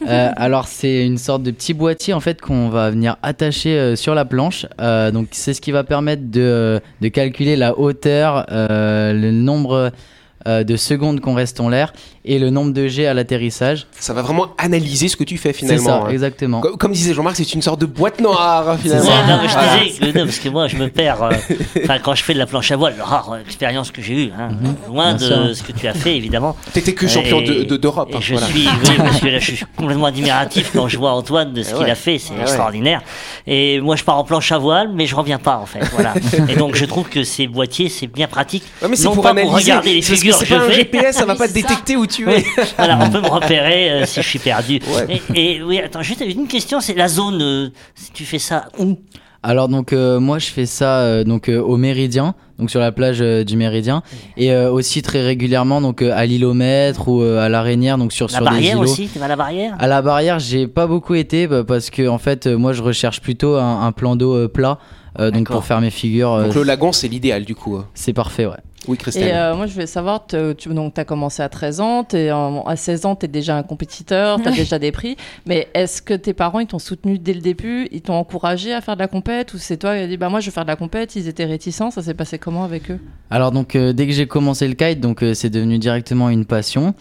euh, 0.10 0.30
alors 0.36 0.68
c'est 0.68 1.06
une 1.06 1.18
sorte 1.18 1.44
de 1.44 1.52
petit 1.52 1.74
boîtier 1.74 2.14
en 2.14 2.20
fait 2.20 2.42
qu'on 2.42 2.68
va 2.70 2.90
venir 2.90 3.16
attacher 3.24 3.78
euh, 3.80 3.96
sur 3.96 4.14
la 4.14 4.26
planche. 4.26 4.66
Euh, 4.82 5.10
donc 5.12 5.28
c'est 5.32 5.54
ce 5.54 5.62
qui 5.62 5.72
va 5.72 5.84
permettre 5.86 6.24
de, 6.30 6.82
de 7.00 7.08
calculer 7.08 7.56
la 7.56 7.78
hauteur, 7.80 8.46
euh, 8.52 9.14
le 9.14 9.32
nombre 9.32 9.92
euh, 10.48 10.64
de 10.64 10.76
secondes 10.78 11.20
qu'on 11.20 11.34
reste 11.36 11.60
en 11.60 11.70
l'air 11.70 11.94
et 12.26 12.40
le 12.40 12.50
nombre 12.50 12.72
de 12.74 12.88
G 12.88 13.06
à 13.06 13.14
l'atterrissage. 13.14 13.86
Ça 14.00 14.14
va 14.14 14.22
vraiment 14.22 14.48
analyser 14.58 15.08
ce 15.10 15.18
que 15.18 15.24
tu 15.26 15.38
fais 15.38 15.52
C'est 15.52 15.60
finalement. 15.60 15.86
ça, 15.86 16.04
hein. 16.06 16.10
exactement. 16.10 16.62
Comme, 16.62 16.78
comme 16.78 16.92
disait 16.94 17.14
Jean-Marc, 17.14 17.36
c'est 17.36 17.54
une 17.54 17.62
sorte 17.62 17.82
de 17.82 17.86
boîte 17.86 18.22
noire 18.22 18.78
finalement. 18.80 19.10
non, 19.28 19.40
mais 19.42 19.48
je 19.50 19.54
Voilà. 19.54 19.84
disais 19.84 20.00
que 20.12 20.18
non, 20.20 20.26
parce 20.26 20.40
que 20.40 20.50
moi 20.50 20.68
je 20.68 20.78
me 20.78 20.88
perds. 20.90 21.24
euh, 21.24 21.32
Enfin, 21.84 22.00
quand 22.00 22.16
je 22.16 22.24
fais 22.24 22.34
de 22.34 22.40
la 22.40 22.46
planche 22.46 22.72
à 22.72 22.78
voile, 22.78 22.96
rare 23.02 23.38
expérience 23.46 23.92
que 23.92 24.02
j'ai 24.02 24.26
eue, 24.26 24.32
hein, 24.38 24.50
loin 24.88 25.14
Mhm. 25.14 25.18
Bien 25.18 25.28
de 25.30 25.34
sûr. 25.54 25.56
ce 25.58 25.64
que 25.64 25.72
tu 25.78 25.88
as 25.88 25.94
fait 25.94 26.16
évidemment. 26.16 26.56
T'étais 26.72 26.94
que 26.94 27.08
champion 27.08 27.42
Et- 27.42 27.46
de- 27.46 27.64
de- 27.64 27.78
d'Europe. 27.78 28.10
hein, 28.14 28.20
je 28.22 28.34
voilà. 28.34 28.48
suis, 28.48 28.68
oui, 28.68 28.94
parce 28.98 29.20
que 29.20 29.28
là 29.28 29.40
je 29.40 29.52
suis 29.56 29.66
complètement 29.76 30.06
admiratif 30.06 30.72
quand 30.74 30.88
je 30.88 30.98
vois 30.98 31.12
Antoine 31.12 31.52
de 31.54 31.62
ce 31.64 31.72
Eh 31.72 31.74
qu'il 31.74 31.84
ouais. 31.86 31.92
a 31.92 31.96
fait, 31.96 32.20
c'est 32.20 32.32
Eh 32.34 32.38
ouais. 32.38 32.42
extraordinaire. 32.44 33.02
Et 33.48 33.82
moi 33.82 33.96
je 33.98 34.04
pars 34.04 34.18
en 34.18 34.24
planche 34.24 34.52
à 34.54 34.58
voile, 34.58 34.90
mais 34.94 35.06
je 35.08 35.16
reviens 35.16 35.40
pas 35.40 35.58
en 35.58 35.66
fait. 35.66 35.80
Voilà. 35.92 36.14
et 36.50 36.56
donc 36.56 36.76
je 36.76 36.86
trouve 36.86 37.10
que 37.10 37.24
ces 37.24 37.48
boîtiers 37.48 37.90
c'est 37.90 38.08
bien 38.08 38.28
pratique. 38.28 38.64
Ouais, 38.82 38.88
mais 38.88 38.96
c'est 38.96 39.04
non 39.06 39.14
pour 39.14 39.24
pas 39.24 39.32
analyser. 39.32 39.50
pour 39.52 39.60
regarder 39.60 39.94
les 39.96 40.02
parce 40.02 40.24
figures 40.40 40.58
c'est 40.62 40.68
pas 40.68 40.72
un. 40.72 40.72
GPS, 40.72 41.16
ça 41.18 41.26
va 41.26 41.36
pas 41.44 41.48
détecter 41.48 41.96
où 41.96 42.06
tu 42.08 42.30
es. 42.30 42.44
voilà, 42.78 43.00
on 43.02 43.10
peut 43.10 43.22
me 43.22 43.28
repérer 43.30 43.92
euh, 43.92 44.06
si 44.06 44.22
je 44.22 44.28
suis 44.28 44.40
perdu. 44.40 44.80
Ouais. 44.96 45.22
Et, 45.36 45.56
et 45.56 45.64
oui, 45.64 45.80
attends, 45.80 46.02
juste 46.02 46.22
une 46.26 46.48
question, 46.48 46.80
c'est 46.82 46.94
la 46.96 47.08
zone. 47.08 47.42
euh, 47.42 47.70
si 47.96 48.12
tu 48.12 48.26
fais 48.26 48.40
ça 48.40 48.66
où? 48.80 48.98
Alors 49.46 49.68
donc 49.68 49.92
euh, 49.92 50.22
moi 50.22 50.40
je 50.40 50.46
fais 50.46 50.66
ça 50.66 51.00
euh, 51.00 51.26
donc 51.26 51.50
euh, 51.50 51.60
au 51.60 51.76
Méridien, 51.76 52.34
donc 52.60 52.70
sur 52.72 52.80
la 52.80 52.94
plage 52.94 53.18
euh, 53.22 53.44
du 53.44 53.58
Méridien, 53.58 54.02
et 54.38 54.54
euh, 54.54 54.72
aussi 54.72 55.02
très 55.02 55.22
régulièrement 55.22 55.82
donc 55.82 56.02
euh, 56.02 56.14
à 56.16 56.26
l'îlomètre 56.26 57.10
ou 57.10 57.22
euh, 57.22 57.42
à 57.46 57.50
l'Arénière, 57.50 57.98
donc 57.98 58.14
sur 58.14 58.28
La 58.28 58.32
sur 58.32 58.40
des 58.40 58.46
barrière 58.46 58.78
îlots. 58.78 58.84
aussi 58.84 59.10
Tu 59.12 59.20
vas 59.20 59.26
à 59.26 59.28
la 59.28 59.36
barrière? 59.36 59.76
À 59.80 59.88
la 59.88 60.02
barrière, 60.02 60.40
j'ai 60.40 60.66
pas 60.68 60.88
beaucoup 60.88 61.16
été 61.16 61.48
bah, 61.48 61.66
parce 61.68 61.90
que 61.90 62.08
en 62.08 62.20
fait, 62.20 62.48
euh, 62.48 62.56
moi, 62.58 62.72
je 62.72 62.82
recherche 62.84 63.20
plutôt 63.20 63.56
un, 63.58 63.82
un 63.86 63.92
plan 63.92 64.16
d'eau 64.16 64.34
euh, 64.34 64.48
plat, 64.48 64.80
euh, 65.20 65.30
donc 65.30 65.50
pour 65.50 65.66
faire 65.66 65.82
mes 65.82 65.90
figures, 65.92 66.32
euh, 66.32 66.46
Donc 66.46 66.56
le 66.56 66.64
lagon, 66.64 66.94
c'est 66.94 67.10
l'idéal 67.10 67.44
du 67.44 67.54
coup. 67.54 67.82
c'est 67.96 68.14
parfait, 68.14 68.46
ouais. 68.46 68.56
Oui, 68.88 68.98
Christelle. 68.98 69.28
Et 69.30 69.32
euh, 69.34 69.56
moi, 69.56 69.66
je 69.68 69.74
voulais 69.74 69.88
savoir, 69.88 70.26
tu 70.28 70.70
donc, 70.70 70.98
as 71.00 71.06
commencé 71.06 71.42
à 71.42 71.50
13 71.50 71.80
ans, 71.82 72.06
en- 72.14 72.64
à 72.66 72.76
16 72.76 73.06
ans, 73.06 73.16
tu 73.16 73.26
es 73.26 73.28
déjà 73.30 73.56
un 73.58 73.64
compétiteur, 73.64 74.42
tu 74.42 74.48
as 74.48 74.52
déjà 74.56 74.80
des 74.80 74.92
prix. 74.92 75.16
Mais 75.46 75.68
est-ce 75.74 76.02
que 76.02 76.14
tes 76.14 76.34
parents, 76.34 76.60
ils 76.60 76.68
t'ont 76.68 76.80
soutenu 76.80 77.20
dès 77.20 77.34
le 77.34 77.42
début 77.42 77.88
Ils 77.92 78.02
t'ont 78.02 78.14
encouragé 78.16 78.74
à 78.74 78.82
faire 78.82 78.96
de 78.96 79.02
la 79.02 79.08
compète 79.08 79.54
Ou 79.54 79.58
c'est 79.58 79.78
toi 79.78 79.96
qui 79.96 80.02
as 80.04 80.08
dit, 80.08 80.18
bah 80.18 80.30
moi, 80.30 80.40
je 80.40 80.48
veux 80.48 80.52
faire 80.52 80.64
de 80.66 80.70
la 80.70 80.76
compète 80.76 81.16
Ils 81.16 81.28
étaient 81.28 81.46
réticents 81.46 81.92
Ça 81.92 82.02
s'est 82.02 82.14
passé 82.14 82.38
comment 82.40 82.64
avec 82.64 82.92
eux? 82.92 83.00
Alors 83.30 83.52
donc 83.52 83.76
euh, 83.76 83.94
dès 83.94 84.06
que 84.08 84.14
j'ai 84.14 84.28
commencé 84.28 84.68
le 84.68 84.74
kite, 84.76 85.00
donc 85.00 85.24
euh, 85.24 85.34
c'est 85.34 85.50
devenu 85.50 85.80
directement 85.80 86.30
une 86.30 86.46
passion. 86.46 86.94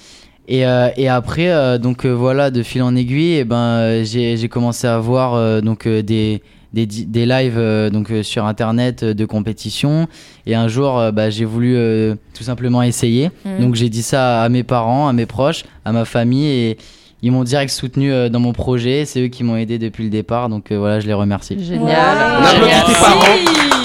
Et, 0.48 0.66
euh, 0.66 0.88
et 0.96 1.08
après, 1.08 1.50
euh, 1.50 1.78
donc 1.78 2.04
euh, 2.04 2.10
voilà, 2.10 2.50
de 2.50 2.62
fil 2.62 2.82
en 2.82 2.96
aiguille, 2.96 3.34
et 3.34 3.44
ben 3.44 3.56
euh, 3.56 4.04
j'ai 4.04 4.48
commencé 4.48 4.86
à 4.86 4.98
voir 4.98 5.34
euh, 5.34 5.60
donc 5.60 5.86
euh, 5.86 6.02
des 6.02 6.42
des, 6.72 6.86
des 6.86 7.26
lives 7.26 7.58
euh, 7.58 7.90
donc 7.90 8.10
euh, 8.10 8.22
sur 8.22 8.46
internet 8.46 9.02
euh, 9.02 9.14
de 9.14 9.24
compétition 9.24 10.08
et 10.46 10.54
un 10.54 10.68
jour 10.68 10.98
euh, 10.98 11.10
bah, 11.12 11.28
j'ai 11.30 11.44
voulu 11.44 11.74
euh, 11.76 12.14
tout 12.34 12.44
simplement 12.44 12.82
essayer 12.82 13.30
Mhm. 13.44 13.60
donc 13.60 13.74
j'ai 13.74 13.88
dit 13.88 14.02
ça 14.02 14.42
à 14.42 14.48
mes 14.48 14.62
parents 14.62 15.08
à 15.08 15.12
mes 15.12 15.26
proches 15.26 15.64
à 15.84 15.92
ma 15.92 16.04
famille 16.04 16.46
et 16.46 16.78
ils 17.22 17.30
m'ont 17.30 17.44
direct 17.44 17.70
soutenu 17.72 18.12
euh, 18.12 18.28
dans 18.28 18.40
mon 18.40 18.52
projet 18.52 19.04
c'est 19.04 19.20
eux 19.22 19.28
qui 19.28 19.44
m'ont 19.44 19.56
aidé 19.56 19.78
depuis 19.78 20.04
le 20.04 20.10
départ 20.10 20.48
donc 20.48 20.70
euh, 20.72 20.78
voilà 20.78 20.98
je 21.00 21.06
les 21.06 21.12
remercie 21.14 21.56
Génial. 21.62 22.38
On 22.40 22.44
applaudit 22.44 22.60
tes 22.60 22.66
Merci. 22.66 22.94
parents. 23.00 23.81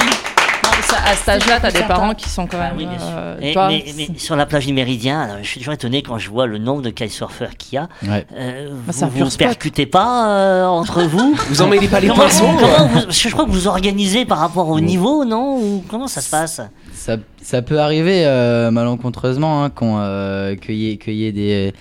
À 1.10 1.16
cet 1.16 1.30
âge-là, 1.30 1.60
tu 1.60 1.66
as 1.68 1.72
des 1.72 1.84
parents 1.84 2.14
qui 2.14 2.30
sont 2.30 2.48
quand 2.48 2.58
Ah 2.60 2.70
même. 2.70 2.78
oui, 2.78 2.86
bien 2.86 3.00
sûr. 3.00 3.08
euh, 3.16 3.38
mais, 3.70 3.86
mais 3.96 4.10
sur 4.20 4.36
la 4.36 4.46
plage 4.46 4.66
du 4.66 4.74
Méridien, 4.74 5.22
alors, 5.22 5.38
je 5.42 5.48
suis 5.48 5.60
toujours 5.60 5.74
étonné 5.74 6.02
quand 6.02 6.18
je 6.18 6.30
vois 6.30 6.48
le 6.48 6.58
nombre 6.58 6.82
de 6.82 6.90
kitesurfers 6.90 7.56
qu'il 7.58 7.76
y 7.76 7.78
a. 7.78 7.88
Ouais. 8.04 8.26
Euh, 8.36 8.70
Bah, 8.86 8.94
vous 9.08 9.26
spot. 9.30 9.38
percutez 9.38 9.86
pas 9.86 10.30
euh, 10.30 10.66
entre 10.66 11.04
vous 11.04 11.36
Vous 11.50 11.62
en 11.62 11.68
mêlez 11.68 11.88
pas 11.88 12.00
les 12.02 12.08
Comment, 12.10 12.24
pinceaux 12.24 12.46
comment 12.60 12.88
vous- 12.88 13.06
je 13.10 13.30
crois 13.30 13.46
que 13.46 13.52
vous 13.52 13.68
organisez 13.68 14.26
par 14.26 14.40
rapport 14.40 14.68
au 14.70 14.80
niveau, 14.80 15.24
non 15.26 15.58
Ou 15.58 15.84
comment 15.88 16.08
ça 16.08 16.22
se 16.22 16.30
passe? 16.30 16.62
Ça, 16.94 17.16
ça 17.42 17.62
peut 17.62 17.80
arriver 17.80 18.24
euh, 18.26 18.70
malencontreusement 18.72 19.64
hein, 19.64 19.70
euh, 20.00 20.56
y 20.68 20.98
qu'il 20.98 21.14
y 21.14 21.26
ait 21.26 21.32
des, 21.32 21.74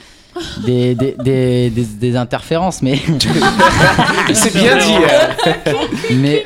des, 0.64 0.94
des, 0.94 1.14
des, 1.22 1.70
des- 1.70 2.16
interférences, 2.16 2.82
mais, 2.82 2.98
C'est 4.34 4.54
bien 4.54 4.76
dit. 4.78 4.94
euh. 4.94 5.62
mais, 6.14 6.44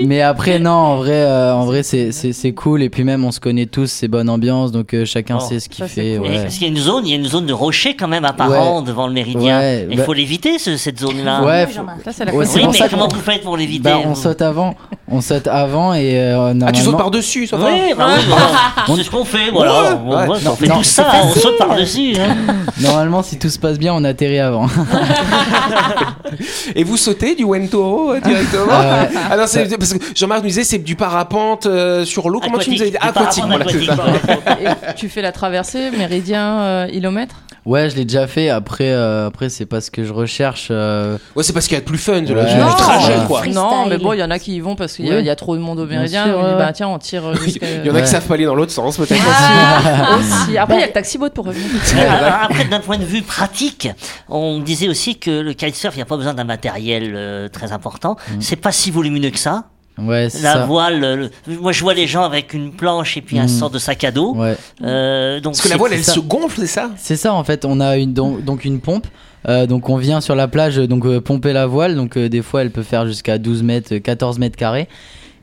mais 0.00 0.20
après, 0.22 0.58
non, 0.58 0.70
en 0.70 0.96
vrai, 0.96 1.12
euh, 1.22 1.54
en 1.54 1.64
vrai 1.64 1.82
c'est, 1.82 2.12
c'est, 2.12 2.32
c'est 2.32 2.52
cool. 2.52 2.82
Et 2.82 2.88
puis 2.90 3.04
même, 3.04 3.24
on 3.24 3.30
se 3.32 3.40
connaît 3.40 3.66
tous, 3.66 3.86
c'est 3.90 4.08
bonne 4.08 4.28
ambiance, 4.28 4.72
donc 4.72 4.94
euh, 4.94 5.04
chacun 5.04 5.38
Oh, 5.40 5.44
sait 5.48 5.60
ce 5.60 5.68
qu'il 5.68 5.84
fait. 5.86 6.16
cool. 6.18 6.28
Ouais. 6.28 6.42
Parce 6.42 6.54
qu'il 6.54 6.62
y 6.62 6.66
a 6.66 6.68
une 6.72 6.78
zone, 6.80 7.06
il 7.06 7.10
y 7.10 7.12
a 7.12 7.16
une 7.16 7.26
zone 7.28 7.46
de 7.46 7.52
rocher 7.52 7.94
quand 7.96 8.08
même 8.08 8.24
apparent 8.24 8.82
devant 8.82 9.06
le 9.06 9.12
Méridien. 9.12 9.58
Ouais, 9.58 9.86
Il 9.90 9.96
bah- 9.98 10.04
faut 10.04 10.12
l'éviter 10.12 10.58
ce- 10.58 10.76
cette 10.76 10.98
zone-là. 11.00 11.42
Ouais, 11.42 11.66
Oui, 11.68 11.72
faut- 11.74 12.10
c'est 12.10 12.24
Ouais, 12.24 12.46
Oui, 12.46 12.60
pour 12.62 12.72
mais 12.72 12.78
ça 12.78 12.88
comment 12.88 13.08
vous 13.08 13.20
faites 13.20 13.42
pour 13.42 13.56
l'éviter 13.56 13.82
bah, 13.90 13.98
on 14.04 14.14
saute 14.14 14.42
avant, 14.42 14.74
on 15.08 15.20
saute 15.20 15.46
avant 15.46 15.94
et 15.94 16.18
euh, 16.18 16.48
Ah, 16.48 16.52
tu 16.52 16.56
normalement- 16.58 16.84
sautes 16.84 16.96
par-dessus, 16.98 17.46
ça 17.46 17.56
va 17.56 17.66
Oui, 17.66 17.80
bah 17.96 18.06
oui, 18.16 18.22
voilà. 18.28 18.96
c'est 18.96 19.04
ce 19.04 19.10
qu'on 19.10 19.24
fait, 19.24 19.50
voilà. 19.52 19.72
Ouais, 19.72 19.88
on, 20.04 20.10
ouais. 20.10 20.16
on- 20.28 20.32
on 20.32 20.40
Non, 20.50 20.56
fait 20.56 20.66
non, 20.68 20.76
tout 20.78 20.84
ça, 20.84 21.06
on 21.24 21.30
saute 21.34 21.58
par-dessus. 21.58 22.14
hein. 22.18 22.36
normalement, 22.80 23.22
si 23.32 23.38
tout 23.38 23.48
se 23.48 23.58
passe 23.58 23.78
bien, 23.78 23.94
on 23.94 24.04
atterrit 24.04 24.40
avant. 24.40 24.66
Et 26.74 26.84
vous 26.84 26.98
sautez 26.98 27.34
du 27.34 27.44
Wentoro 27.44 28.12
euh, 28.12 28.20
directement 28.20 28.66
Ah. 28.70 29.06
Ah 29.30 29.36
non, 29.38 29.44
c'est 29.46 29.66
parce 29.78 29.94
que 29.94 30.04
Jean-Marc 30.14 30.42
nous 30.42 30.48
disait 30.48 30.64
c'est 30.64 30.78
du 30.78 30.96
parapente 30.96 31.64
euh, 31.64 32.04
sur 32.04 32.28
l'eau. 32.28 32.40
Comment 32.40 32.58
tu 32.58 32.70
nous 32.70 32.82
avais 32.82 32.90
dit 32.90 32.96
Aquatique, 33.00 33.44
voilà, 33.46 33.64
c'est 33.70 33.84
ça. 33.86 34.92
tu 34.94 35.08
fais 35.08 35.22
la 35.22 35.32
traversée, 35.32 35.90
méridien, 35.92 36.60
euh, 36.60 36.88
kilomètre? 36.88 37.36
Ouais, 37.66 37.90
je 37.90 37.96
l'ai 37.96 38.04
déjà 38.04 38.26
fait. 38.26 38.48
Après, 38.50 38.90
euh, 38.90 39.26
après, 39.26 39.48
c'est 39.48 39.66
pas 39.66 39.80
ce 39.80 39.90
que 39.90 40.04
je 40.04 40.12
recherche. 40.12 40.68
euh, 40.70 41.16
Ouais, 41.36 41.42
c'est 41.42 41.52
parce 41.52 41.66
qu'il 41.66 41.74
y 41.74 41.78
a 41.78 41.80
de 41.80 41.86
plus 41.86 41.98
fun, 41.98 42.14
Ouais. 42.14 42.20
le 42.22 42.60
Non, 42.60 42.70
trajet 42.76 43.12
euh, 43.14 43.24
quoi. 43.26 43.38
freestyle. 43.40 43.60
Non, 43.62 43.86
mais 43.86 43.98
bon, 43.98 44.12
il 44.12 44.18
y 44.20 44.22
en 44.22 44.30
a 44.30 44.38
qui 44.38 44.54
y 44.56 44.60
vont 44.60 44.76
parce 44.76 44.94
qu'il 44.94 45.06
y, 45.06 45.10
a- 45.10 45.14
Oui. 45.16 45.20
il 45.20 45.26
y 45.26 45.30
a 45.30 45.36
trop 45.36 45.56
de 45.56 45.60
monde 45.60 45.78
au 45.80 45.86
Bien 45.86 45.98
méridien. 45.98 46.24
sûr, 46.24 46.34
on 46.38 46.42
dit, 46.42 46.48
ouais. 46.52 46.58
bah 46.58 46.72
tiens, 46.72 46.88
on 46.88 46.98
tire 46.98 47.26
euh, 47.26 47.34
jusqu'à. 47.36 47.66
Il 47.82 47.86
y 47.86 47.90
en 47.90 47.92
a 47.94 47.96
Ouais. 47.98 48.02
qui 48.02 48.08
savent 48.08 48.26
pas 48.26 48.34
aller 48.34 48.44
dans 48.46 48.54
l'autre 48.54 48.72
sens 48.72 48.96
peut-être. 48.96 49.14
Aussi. 50.18 50.56
Après, 50.58 50.74
il 50.76 50.80
y 50.80 50.84
a 50.84 50.86
le 50.86 50.92
taxi-boat 50.92 51.30
pour 51.30 51.46
revenir. 51.46 51.66
Alors, 51.96 52.40
Après, 52.44 52.64
d'un 52.64 52.80
point 52.80 52.98
de 52.98 53.04
vue 53.04 53.22
pratique, 53.22 53.88
on 54.28 54.58
disait 54.60 54.88
aussi 54.88 55.18
que 55.18 55.30
le 55.30 55.52
kitesurf, 55.52 55.94
il 55.94 55.98
n'y 55.98 56.02
a 56.02 56.06
pas 56.06 56.16
besoin 56.16 56.34
d'un 56.34 56.44
matériel 56.44 57.12
euh, 57.14 57.48
très 57.48 57.72
important. 57.72 58.16
C'est 58.40 58.56
pas 58.56 58.72
si 58.72 58.90
volumineux 58.90 59.30
que 59.30 59.38
ça. 59.38 59.64
Ouais, 59.98 60.24
La 60.24 60.28
ça. 60.54 60.64
voile, 60.66 61.00
le- 61.46 61.56
moi 61.60 61.70
je 61.72 61.82
vois 61.82 61.92
les 61.94 62.06
gens 62.06 62.22
avec 62.24 62.54
une 62.54 62.72
planche 62.72 63.16
et 63.18 63.20
puis 63.22 63.38
un 63.38 63.44
Mm. 63.44 63.48
sort 63.48 63.70
de 63.70 63.78
sac 63.78 64.02
à 64.04 64.10
dos. 64.10 64.34
Ouais. 64.34 64.56
Euh, 64.82 65.36
donc 65.40 65.52
Parce 65.52 65.60
que 65.62 65.68
la 65.68 65.76
voile 65.76 65.92
elle 65.92 66.02
ça. 66.04 66.12
se 66.14 66.20
gonfle, 66.20 66.60
c'est 66.60 66.66
ça? 66.66 66.90
C'est 66.96 67.16
ça 67.16 67.34
en 67.34 67.44
fait, 67.44 67.64
on 67.66 67.78
a 67.78 67.96
une, 67.98 68.14
donc, 68.14 68.42
donc 68.42 68.64
une 68.64 68.80
pompe, 68.80 69.06
euh, 69.48 69.66
donc 69.66 69.90
on 69.90 69.96
vient 69.96 70.20
sur 70.22 70.34
la 70.34 70.48
plage 70.48 70.76
donc 70.76 71.04
euh, 71.04 71.20
pomper 71.20 71.52
la 71.52 71.66
voile, 71.66 71.94
donc 71.94 72.16
euh, 72.16 72.28
des 72.30 72.40
fois 72.42 72.62
elle 72.62 72.70
peut 72.70 72.82
faire 72.82 73.06
jusqu'à 73.06 73.36
12 73.38 73.62
mètres, 73.62 73.94
euh, 73.94 74.00
14 74.00 74.38
mètres 74.38 74.56
carrés. 74.56 74.88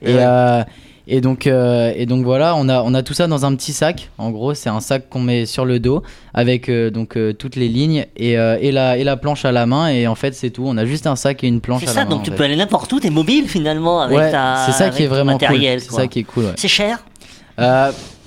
Et, 0.02 0.16
Ouais. 0.16 0.64
Et, 1.10 1.22
donc, 1.22 1.48
euh, 1.48 1.92
et 1.96 2.06
donc 2.06 2.24
voilà, 2.24 2.56
on 2.56 2.70
a, 2.70 2.82
on 2.84 2.94
a 2.94 3.04
tout 3.04 3.14
ça 3.14 3.28
dans 3.28 3.46
un 3.46 3.56
petit 3.56 3.74
sac, 3.74 4.10
en 4.18 4.32
gros 4.32 4.54
c'est 4.54 4.70
un 4.70 4.80
sac 4.80 5.10
qu'on 5.10 5.20
met 5.22 5.46
sur 5.46 5.66
le 5.66 5.80
dos 5.80 6.04
avec 6.34 6.70
euh, 6.70 6.90
donc 6.90 7.18
euh, 7.18 7.34
toutes 7.34 7.56
les 7.56 7.68
lignes 7.68 8.06
et, 8.16 8.34
et, 8.34 8.72
la, 8.72 8.98
et 8.98 9.04
la 9.04 9.18
planche 9.18 9.44
à 9.46 9.52
la 9.52 9.66
main 9.66 9.88
et 9.90 10.08
en 10.08 10.16
fait 10.16 10.34
c'est 10.34 10.50
tout, 10.52 10.64
on 10.66 10.78
a 10.78 10.86
juste 10.86 11.08
un 11.08 11.16
sac 11.16 11.44
et 11.44 11.48
une 11.48 11.62
planche 11.62 11.82
C'est 11.84 11.90
à 11.90 11.94
ça, 11.94 12.00
la 12.02 12.06
main. 12.06 12.12
donc 12.12 12.20
en 12.22 12.24
tu 12.24 12.32
fait. 12.32 12.38
peux 12.38 12.44
aller 12.44 12.56
n'importe 12.56 12.92
où, 12.94 13.00
t'es 13.00 13.10
mobile 13.10 13.48
finalement 13.48 14.02
avec 14.02 14.18
Ouais, 14.18 14.32
ta 14.32 14.64
c'est 14.66 14.72
ça 14.72 14.90
qui 14.90 15.04
est 15.04 15.08
vraiment 15.08 15.38
cool. 15.38 15.60
C'est 15.60 15.80
ça 15.92 16.08
qui 16.08 16.20
est 16.20 16.24
cool. 16.24 16.46
ouais. 16.46 16.54
C'est 16.56 16.68
cher 16.68 17.04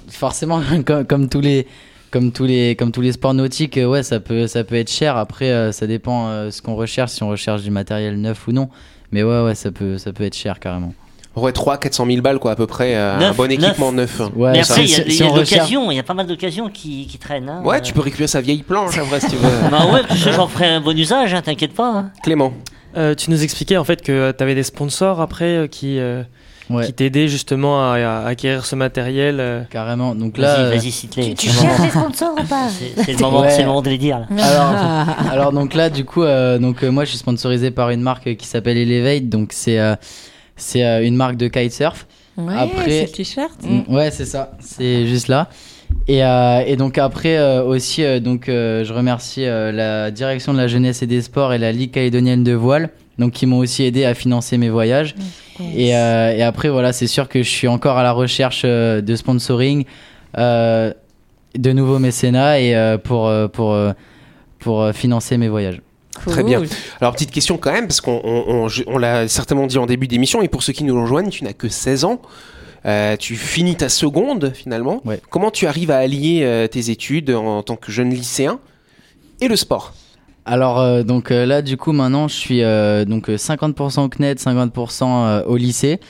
forcément, 0.08 0.60
comme, 0.86 1.06
comme 1.06 1.28
tous 1.28 1.40
les, 1.40 1.66
comme 2.10 2.32
tous 2.32 2.44
les, 2.44 2.76
comme 2.76 2.92
tous 2.92 3.00
les 3.00 3.12
sports 3.12 3.34
nautiques, 3.34 3.78
ouais, 3.82 4.02
ça 4.02 4.20
peut, 4.20 4.46
ça 4.46 4.64
peut 4.64 4.74
être 4.74 4.90
cher. 4.90 5.16
Après, 5.16 5.50
euh, 5.50 5.72
ça 5.72 5.86
dépend 5.86 6.28
euh, 6.28 6.50
ce 6.50 6.60
qu'on 6.62 6.74
recherche, 6.74 7.12
si 7.12 7.22
on 7.22 7.28
recherche 7.28 7.62
du 7.62 7.70
matériel 7.70 8.20
neuf 8.20 8.46
ou 8.48 8.52
non. 8.52 8.68
Mais 9.10 9.22
ouais, 9.22 9.42
ouais, 9.42 9.54
ça 9.54 9.70
peut, 9.70 9.98
ça 9.98 10.12
peut 10.12 10.24
être 10.24 10.36
cher 10.36 10.60
carrément. 10.60 10.94
Ouais, 11.34 11.52
3 11.52 11.78
400 11.78 12.06
000 12.06 12.20
balles 12.20 12.38
quoi 12.38 12.52
à 12.52 12.56
peu 12.56 12.66
près 12.66 12.94
euh, 12.94 13.18
un 13.18 13.32
bon 13.32 13.50
équipement 13.50 13.90
neuf. 13.90 14.20
Ouais, 14.36 14.52
Mais 14.52 14.60
après, 14.60 14.84
il 14.84 14.90
y 14.90 14.94
a, 14.94 14.96
si- 14.96 15.02
y 15.02 15.14
il 15.14 15.96
y 15.96 16.02
pas 16.02 16.12
mal 16.14 16.26
d'occasions 16.26 16.68
qui, 16.68 17.06
qui 17.06 17.16
traînent. 17.18 17.48
hein. 17.48 17.62
Ouais, 17.64 17.80
tu 17.80 17.92
peux 17.94 18.02
récupérer 18.02 18.26
sa 18.28 18.40
vieille 18.42 18.62
planche 18.62 18.98
en 18.98 19.04
vrai 19.04 19.20
si 19.20 19.28
tu 19.28 19.36
veux. 19.36 19.48
Bah 19.70 19.86
ouais, 19.92 20.00
tu 20.10 20.18
sais, 20.18 20.32
j'en 20.32 20.46
ferai 20.46 20.66
un 20.66 20.80
bon 20.82 20.96
usage, 20.96 21.32
hein, 21.32 21.40
t'inquiète 21.42 21.72
pas. 21.74 21.88
hein. 21.90 22.10
Clément. 22.22 22.52
Euh, 22.98 23.14
tu 23.14 23.30
nous 23.30 23.42
expliquais 23.42 23.78
en 23.78 23.84
fait 23.84 24.02
que 24.02 24.32
tu 24.36 24.42
avais 24.42 24.54
des 24.54 24.62
sponsors 24.62 25.22
après 25.22 25.56
euh, 25.56 25.66
qui, 25.66 25.98
euh, 25.98 26.22
Ouais, 26.70 26.84
qui 26.86 26.92
t'aidaient 26.92 27.26
justement 27.28 27.90
à, 27.90 27.96
à 27.96 28.26
acquérir 28.26 28.66
ce 28.66 28.76
matériel. 28.76 29.38
euh. 29.40 29.62
carrément. 29.70 30.14
Donc 30.14 30.36
là, 30.38 30.54
Vas-y, 30.56 30.64
euh, 30.66 30.70
vas-y, 30.76 30.90
cite-les. 30.90 31.34
Tu 31.34 31.48
cherches 31.48 31.80
des 31.80 31.88
sponsors 31.88 32.34
ou 32.38 32.44
pas 32.44 32.68
C'est 33.04 33.12
le 33.12 33.18
moment, 33.18 33.40
Ouais. 33.40 33.50
c'est 33.50 33.62
le 33.62 33.68
moment 33.68 33.80
de 33.82 33.88
les 33.90 33.98
dire. 33.98 34.18
là. 34.20 34.26
alors, 34.38 35.30
alors 35.32 35.52
donc 35.52 35.72
là, 35.74 35.88
du 35.88 36.04
coup, 36.04 36.22
euh, 36.22 36.58
donc 36.58 36.84
euh, 36.84 36.90
moi, 36.90 37.04
je 37.04 37.10
suis 37.10 37.18
sponsorisé 37.18 37.70
par 37.70 37.88
une 37.88 38.02
marque 38.02 38.36
qui 38.36 38.46
s'appelle 38.46 38.76
Elevate. 38.76 39.28
Donc 39.30 39.48
c'est, 39.52 39.78
euh, 39.78 39.94
c'est 40.62 40.84
euh, 40.84 41.04
une 41.04 41.16
marque 41.16 41.36
de 41.36 41.48
kitesurf. 41.48 42.06
Ouais, 42.38 42.54
Après- 42.56 42.90
c'est 42.90 43.02
le 43.02 43.08
t-shirt. 43.12 43.62
Mm, 43.62 43.92
Ouais, 43.94 44.10
c'est 44.10 44.24
ça. 44.24 44.52
C'est 44.60 45.06
juste 45.06 45.28
là. 45.28 45.48
Et, 46.08 46.24
euh, 46.24 46.62
et 46.66 46.76
donc 46.76 46.96
après 46.96 47.36
euh, 47.36 47.62
aussi, 47.62 48.02
euh, 48.02 48.18
donc 48.20 48.44
je 48.46 48.90
remercie 48.92 49.44
la 49.44 50.10
direction 50.10 50.54
de 50.54 50.58
la 50.58 50.66
jeunesse 50.66 51.02
et 51.02 51.06
des 51.06 51.20
sports 51.20 51.52
et 51.52 51.58
la 51.58 51.70
Ligue 51.72 51.90
calédonienne 51.90 52.42
de 52.42 52.52
voile, 52.52 52.88
donc 53.18 53.32
qui 53.32 53.44
m'ont 53.44 53.58
aussi 53.58 53.82
aidé 53.84 54.04
à 54.06 54.14
financer 54.14 54.56
mes 54.56 54.70
voyages. 54.70 55.14
Et, 55.76 55.88
et 55.90 56.42
après 56.42 56.70
voilà, 56.70 56.92
c'est 56.94 57.06
sûr 57.06 57.28
que 57.28 57.42
je 57.42 57.48
suis 57.50 57.68
encore 57.68 57.98
à 57.98 58.02
la 58.02 58.12
recherche 58.12 58.62
de 58.64 59.14
sponsoring, 59.16 59.84
de 60.34 61.72
nouveaux 61.72 61.98
mécénats 61.98 62.58
et 62.60 62.96
pour 63.04 63.30
pour 63.52 63.76
pour 64.58 64.90
financer 64.94 65.36
mes 65.36 65.48
voyages. 65.48 65.80
Très 66.26 66.42
bien. 66.42 66.62
Alors 67.00 67.12
petite 67.14 67.30
question 67.30 67.56
quand 67.58 67.72
même 67.72 67.86
parce 67.86 68.00
qu'on 68.00 68.20
on, 68.22 68.44
on- 68.48 68.68
je- 68.68 68.82
on 68.86 68.98
l'a 68.98 69.28
certainement 69.28 69.66
dit 69.66 69.78
en 69.78 69.86
début 69.86 70.06
d'émission 70.08 70.42
et 70.42 70.48
pour 70.48 70.62
ceux 70.62 70.72
qui 70.72 70.84
nous 70.84 71.00
rejoignent, 71.00 71.30
tu 71.30 71.42
n'as 71.44 71.52
que 71.54 71.68
16 71.68 72.04
ans. 72.04 72.20
Euh, 72.84 73.16
tu 73.16 73.36
finis 73.36 73.76
ta 73.76 73.88
seconde 73.88 74.52
finalement. 74.54 75.00
Ouais. 75.04 75.20
Comment 75.30 75.50
tu 75.52 75.66
arrives 75.66 75.90
à 75.92 75.98
allier 75.98 76.40
euh, 76.42 76.66
tes 76.66 76.90
études 76.90 77.30
en 77.30 77.62
tant 77.62 77.76
que 77.76 77.92
jeune 77.92 78.10
lycéen 78.10 78.58
et 79.40 79.48
le 79.48 79.54
sport? 79.56 79.94
Alors 80.44 80.80
euh, 80.80 81.04
donc 81.04 81.30
euh, 81.30 81.46
là 81.46 81.62
du 81.62 81.76
coup 81.76 81.92
maintenant 81.92 82.26
je 82.26 82.34
suis 82.34 82.62
euh, 82.64 83.04
donc 83.04 83.30
euh, 83.30 83.36
50% 83.36 84.00
au 84.04 84.08
CNED, 84.08 84.38
50% 84.38 85.04
euh, 85.04 85.42
au 85.44 85.56
lycée. 85.56 86.00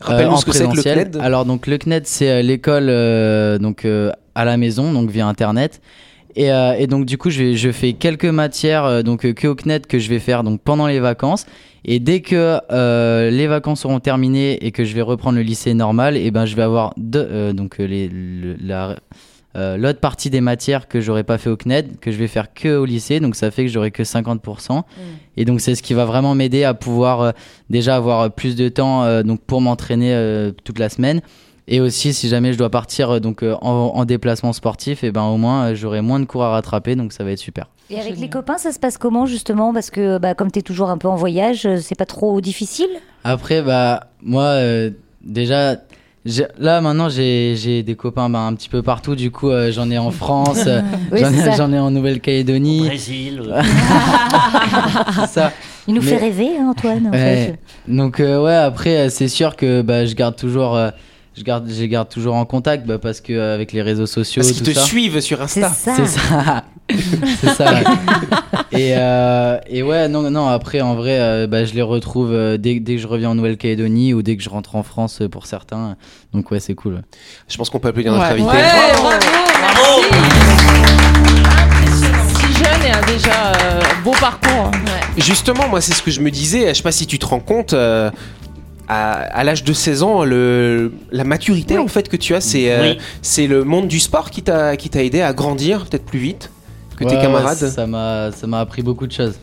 Rappelle-nous 0.00 0.32
en 0.32 0.36
ce 0.36 0.44
que 0.44 0.52
c'est 0.52 0.60
que 0.60 0.76
le 0.76 0.82
présentiel. 0.82 1.10
CNED. 1.10 1.16
Alors 1.20 1.44
donc 1.44 1.66
le 1.66 1.76
CNED 1.78 2.06
c'est 2.06 2.30
euh, 2.30 2.42
l'école 2.42 2.86
euh, 2.88 3.58
donc 3.58 3.84
euh, 3.84 4.12
à 4.36 4.44
la 4.44 4.56
maison 4.56 4.92
donc 4.92 5.10
via 5.10 5.26
internet. 5.26 5.80
Et, 6.36 6.50
euh, 6.52 6.74
et 6.78 6.86
donc 6.86 7.04
du 7.04 7.18
coup 7.18 7.28
je, 7.30 7.38
vais- 7.42 7.56
je 7.56 7.70
fais 7.72 7.92
quelques 7.92 8.24
matières 8.24 8.84
euh, 8.84 9.02
donc 9.02 9.24
euh, 9.26 9.32
que 9.32 9.46
au 9.48 9.54
CNED 9.54 9.86
que 9.86 9.98
je 9.98 10.08
vais 10.08 10.18
faire 10.18 10.44
donc 10.44 10.60
pendant 10.62 10.86
les 10.86 11.00
vacances. 11.00 11.46
Et 11.84 11.98
dès 11.98 12.20
que 12.20 12.58
euh, 12.70 13.30
les 13.30 13.46
vacances 13.48 13.80
seront 13.80 13.98
terminées 14.00 14.64
et 14.64 14.70
que 14.70 14.84
je 14.84 14.94
vais 14.94 15.02
reprendre 15.02 15.36
le 15.36 15.42
lycée 15.42 15.74
normal, 15.74 16.16
et 16.16 16.30
ben 16.30 16.46
je 16.46 16.54
vais 16.56 16.62
avoir 16.62 16.94
deux, 16.96 17.52
donc 17.52 17.78
les, 17.78 18.08
le- 18.08 18.56
la 18.64 18.96
l'autre 19.76 20.00
partie 20.00 20.30
des 20.30 20.40
matières 20.40 20.88
que 20.88 21.02
j'aurais 21.02 21.24
pas 21.24 21.36
fait 21.36 21.50
au 21.50 21.56
CNED, 21.56 21.98
que 22.00 22.10
je 22.10 22.16
vais 22.16 22.26
faire 22.28 22.54
que 22.54 22.74
au 22.78 22.86
lycée, 22.86 23.20
donc 23.20 23.34
ça 23.36 23.50
fait 23.50 23.64
que 23.66 23.70
j'aurai 23.70 23.90
que 23.90 24.02
50%. 24.02 24.82
Et 25.36 25.44
donc 25.44 25.60
c'est 25.60 25.74
ce 25.74 25.82
qui 25.82 25.92
va 25.92 26.06
vraiment 26.06 26.34
m'aider 26.34 26.64
à 26.64 26.72
pouvoir 26.72 27.34
déjà 27.68 27.96
avoir 27.96 28.30
plus 28.32 28.56
de 28.56 28.70
temps 28.70 29.22
donc 29.22 29.40
pour 29.42 29.60
m'entraîner 29.60 30.50
toute 30.64 30.78
la 30.78 30.88
semaine. 30.88 31.20
Et 31.68 31.80
aussi 31.80 32.12
si 32.12 32.28
jamais 32.28 32.52
je 32.52 32.58
dois 32.58 32.70
partir 32.70 33.10
euh, 33.10 33.20
donc 33.20 33.42
euh, 33.42 33.54
en, 33.62 33.92
en 33.94 34.04
déplacement 34.04 34.52
sportif, 34.52 35.04
et 35.04 35.12
ben 35.12 35.22
au 35.24 35.36
moins 35.36 35.66
euh, 35.66 35.74
j'aurai 35.76 36.00
moins 36.00 36.18
de 36.18 36.24
cours 36.24 36.42
à 36.42 36.50
rattraper, 36.50 36.96
donc 36.96 37.12
ça 37.12 37.22
va 37.24 37.30
être 37.30 37.38
super. 37.38 37.66
Et 37.90 38.00
avec 38.00 38.18
les 38.18 38.28
copains, 38.28 38.58
ça 38.58 38.72
se 38.72 38.78
passe 38.78 38.98
comment 38.98 39.26
justement? 39.26 39.72
Parce 39.72 39.90
que 39.90 40.18
bah, 40.18 40.34
comme 40.34 40.50
tu 40.50 40.58
es 40.58 40.62
toujours 40.62 40.90
un 40.90 40.98
peu 40.98 41.08
en 41.08 41.14
voyage, 41.16 41.68
c'est 41.80 41.96
pas 41.98 42.06
trop 42.06 42.40
difficile? 42.40 42.88
Après, 43.22 43.60
bah, 43.62 44.08
moi, 44.22 44.44
euh, 44.44 44.90
déjà, 45.22 45.76
là, 46.58 46.80
maintenant, 46.80 47.08
j'ai 47.10 47.82
des 47.82 47.94
copains 47.96 48.30
bah, 48.30 48.38
un 48.40 48.54
petit 48.54 48.70
peu 48.70 48.82
partout. 48.82 49.14
Du 49.14 49.30
coup, 49.30 49.50
euh, 49.50 49.70
j'en 49.70 49.90
ai 49.90 49.98
en 49.98 50.10
France, 50.10 50.64
euh, 50.66 50.80
Oui, 51.12 51.20
j'en 51.56 51.70
ai, 51.72 51.78
en 51.78 51.90
Nouvelle-Calédonie. 51.90 52.86
Brésil. 52.86 53.42
ça. 55.28 55.52
Il 55.86 55.94
nous 55.94 56.00
Mais- 56.02 56.06
fait 56.08 56.16
rêver, 56.16 56.48
hein, 56.58 56.68
Antoine. 56.70 57.08
En 57.08 57.10
Ouais. 57.10 57.18
fait. 57.56 57.58
Donc, 57.92 58.20
euh, 58.20 58.42
ouais, 58.42 58.54
après, 58.54 59.10
c'est 59.10 59.28
sûr 59.28 59.54
que 59.56 59.82
bah, 59.82 60.06
je 60.06 60.14
garde 60.14 60.36
toujours. 60.36 60.78
Je 61.36 61.42
garde, 61.42 61.66
je 61.68 61.80
les 61.80 61.88
garde 61.88 62.08
toujours 62.08 62.34
en 62.34 62.44
contact 62.44 62.86
bah, 62.86 62.98
parce 62.98 63.20
que 63.20 63.32
euh, 63.32 63.54
avec 63.54 63.72
les 63.72 63.80
réseaux 63.82 64.06
sociaux, 64.06 64.42
Parce 64.42 64.52
qu'ils 64.52 64.66
te 64.66 64.78
ça. 64.78 64.84
suivent 64.84 65.20
sur 65.20 65.40
Insta. 65.40 65.70
C'est 65.74 66.06
ça. 66.06 66.64
c'est 67.40 67.48
ça. 67.54 67.72
ouais. 67.74 67.82
et, 68.72 68.92
euh, 68.96 69.58
et 69.66 69.82
ouais, 69.82 70.08
non, 70.08 70.28
non, 70.30 70.48
après, 70.48 70.80
en 70.82 70.94
vrai, 70.94 71.18
euh, 71.20 71.46
bah, 71.46 71.64
je 71.64 71.72
les 71.74 71.80
retrouve 71.82 72.32
euh, 72.32 72.58
dès, 72.58 72.80
dès 72.80 72.96
que 72.96 73.00
je 73.02 73.06
reviens 73.06 73.30
en 73.30 73.34
Nouvelle-Calédonie 73.34 74.12
ou 74.14 74.22
dès 74.22 74.36
que 74.36 74.42
je 74.42 74.50
rentre 74.50 74.76
en 74.76 74.82
France 74.82 75.20
euh, 75.22 75.28
pour 75.28 75.46
certains. 75.46 75.96
Donc, 76.34 76.50
ouais, 76.50 76.60
c'est 76.60 76.74
cool. 76.74 77.02
Je 77.48 77.56
pense 77.56 77.70
qu'on 77.70 77.78
peut 77.78 77.88
applaudir 77.88 78.12
notre 78.12 78.24
Ouais. 78.24 78.32
invité. 78.32 78.48
Ouais, 78.48 78.62
bravo, 79.00 79.18
Bravo. 79.74 80.02
merci. 81.80 82.04
Si 82.34 82.52
jeune 82.64 82.82
et 82.86 82.90
un 82.90 83.06
déjà 83.06 83.52
euh, 83.56 83.80
beau 84.04 84.12
parcours. 84.20 84.70
Justement, 85.16 85.68
moi, 85.68 85.80
c'est 85.80 85.92
ce 85.94 86.02
que 86.02 86.10
je 86.10 86.20
me 86.20 86.30
disais. 86.30 86.68
Je 86.68 86.74
sais 86.74 86.82
pas 86.82 86.92
si 86.92 87.06
tu 87.06 87.18
te 87.18 87.26
rends 87.26 87.40
compte. 87.40 87.74
À, 88.88 89.12
à 89.12 89.44
l'âge 89.44 89.64
de 89.64 89.72
16 89.72 90.02
ans, 90.02 90.24
le, 90.24 90.92
la 91.10 91.24
maturité 91.24 91.78
en 91.78 91.88
fait 91.88 92.08
que 92.08 92.16
tu 92.16 92.34
as, 92.34 92.40
c'est 92.40 92.70
euh, 92.72 92.94
Oui. 93.38 93.46
le 93.48 93.64
monde 93.64 93.88
du 93.88 94.00
sport 94.00 94.30
qui 94.30 94.42
t'a 94.42 94.76
qui 94.76 94.88
t'a 94.90 95.02
aidé 95.02 95.20
à 95.22 95.32
grandir 95.32 95.86
peut-être 95.86 96.04
plus 96.04 96.18
vite 96.18 96.50
que 96.96 97.04
tes 97.04 97.16
camarades. 97.16 97.56
ça 97.56 97.86
m'a 97.86 98.30
ça 98.32 98.46
m'a 98.46 98.60
appris 98.60 98.82
beaucoup 98.82 99.06
de 99.06 99.12
choses. 99.12 99.34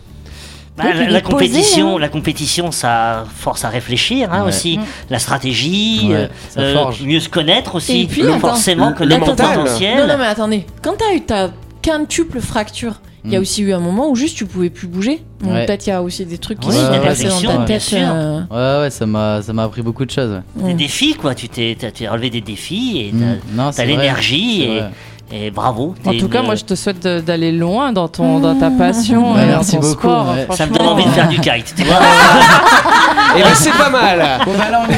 Bah, 0.78 0.86
la, 0.93 1.06
posé, 1.08 1.21
compétition, 1.23 1.95
hein. 1.97 1.99
la 1.99 2.08
compétition, 2.08 2.71
ça 2.71 3.25
force 3.36 3.65
à 3.65 3.69
réfléchir 3.69 4.32
hein, 4.32 4.43
Ouais. 4.43 4.47
aussi. 4.47 4.78
Mm. 4.78 4.82
La 5.10 5.19
stratégie, 5.19 6.08
Ouais, 6.08 6.30
euh, 6.58 6.88
euh, 6.88 6.91
mieux 7.04 7.19
se 7.19 7.28
connaître 7.28 7.75
aussi. 7.75 8.04
Et 8.04 8.08
puis, 8.08 8.21
Le- 8.21 8.30
attends, 8.30 8.39
forcément, 8.39 8.89
le- 8.89 8.95
connaître 8.95 9.19
le 9.19 9.25
ton 9.25 9.32
mental. 9.43 9.60
potentiel. 9.60 9.97
Non, 9.97 10.08
non, 10.08 10.17
mais 10.17 10.25
attendez. 10.28 10.65
Quand 10.82 10.93
t'as 10.97 11.13
eu 11.13 11.21
ta 11.21 11.49
quintuple 11.82 12.39
fracture, 12.42 13.02
il 13.26 13.32
y 13.32 13.36
a 13.36 13.39
Mm. 13.39 13.42
aussi 13.42 13.62
eu 13.63 13.74
un 13.74 13.80
moment 13.80 14.10
où 14.10 14.15
juste 14.15 14.38
tu 14.38 14.46
pouvais 14.46 14.70
plus 14.70 14.88
bouger. 14.88 15.22
Donc 15.42 15.52
Ouais. 15.52 15.65
peut-être 15.65 15.88
il 15.88 15.89
y 15.89 15.94
a 15.94 16.02
aussi 16.02 16.26
des 16.26 16.38
trucs 16.38 16.60
qui 16.60 16.70
Oui, 16.70 16.74
se 16.76 16.80
sont 16.82 17.00
passés 17.02 17.24
dans 17.28 17.42
ta 17.42 17.58
bien 17.58 17.65
tête. 17.65 17.82
sûr. 17.82 17.98
euh, 18.02 18.42
Ouais, 18.50 18.84
ouais, 18.86 18.89
ça 18.89 19.06
m'a 19.06 19.42
ça 19.42 19.54
m'a 19.54 19.63
appris 19.63 19.82
beaucoup 19.82 20.06
de 20.06 20.12
choses. 20.12 20.42
ouais. 20.58 20.68
Des 20.70 20.74
défis, 20.74 21.13
quoi. 21.15 21.36
Tu 21.36 21.50
t'es, 21.50 21.76
t'as, 21.80 21.92
t'as 21.92 22.10
relevé 22.12 22.30
des 22.30 22.42
défis 22.42 23.00
et 23.00 23.12
t'as, 23.12 23.18
Mm. 23.18 23.39
Non, 23.56 23.65
t'as 23.65 23.72
c'est 23.74 23.84
vrai, 23.86 23.96
l'énergie 23.98 24.58
c'est 24.60 24.63
et, 24.65 24.80
vrai. 24.80 24.89
Et 25.32 25.52
bravo. 25.52 25.94
En 26.06 26.13
tout 26.13 26.28
cas, 26.28 26.42
moi, 26.42 26.56
je 26.56 26.63
te 26.63 26.74
souhaite 26.76 27.04
de- 27.04 27.20
d'aller 27.20 27.52
loin 27.52 27.92
dans, 27.92 28.08
ton, 28.08 28.39
dans 28.39 28.56
ta 28.56 28.70
passion 28.72 29.34
Ouais, 29.34 29.44
et 29.44 29.46
dans 29.46 29.52
merci 29.58 29.72
ton 29.76 29.80
beaucoup, 29.82 30.08
sport. 30.08 30.28
ouais. 30.30 30.48
Ça 30.56 30.65
me 30.65 30.74
donne 30.76 30.88
envie 30.88 31.06
de 31.06 31.10
faire 31.12 31.28
du 31.28 31.39
kite, 31.39 31.74
tu 31.78 31.84
vois. 31.84 31.98
Et 33.38 33.44
ben 33.44 33.50
c'est 33.54 33.72
pas 33.74 33.89
mal. 33.92 34.39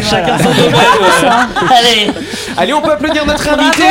Chacun 0.10 0.38
son 0.38 0.46
domaine. 0.52 0.74
Allez, 1.70 2.12
Allez, 2.58 2.74
on 2.74 2.82
peut 2.82 2.94
applaudir 2.94 3.26
notre 3.26 3.46
invité. 3.50 3.84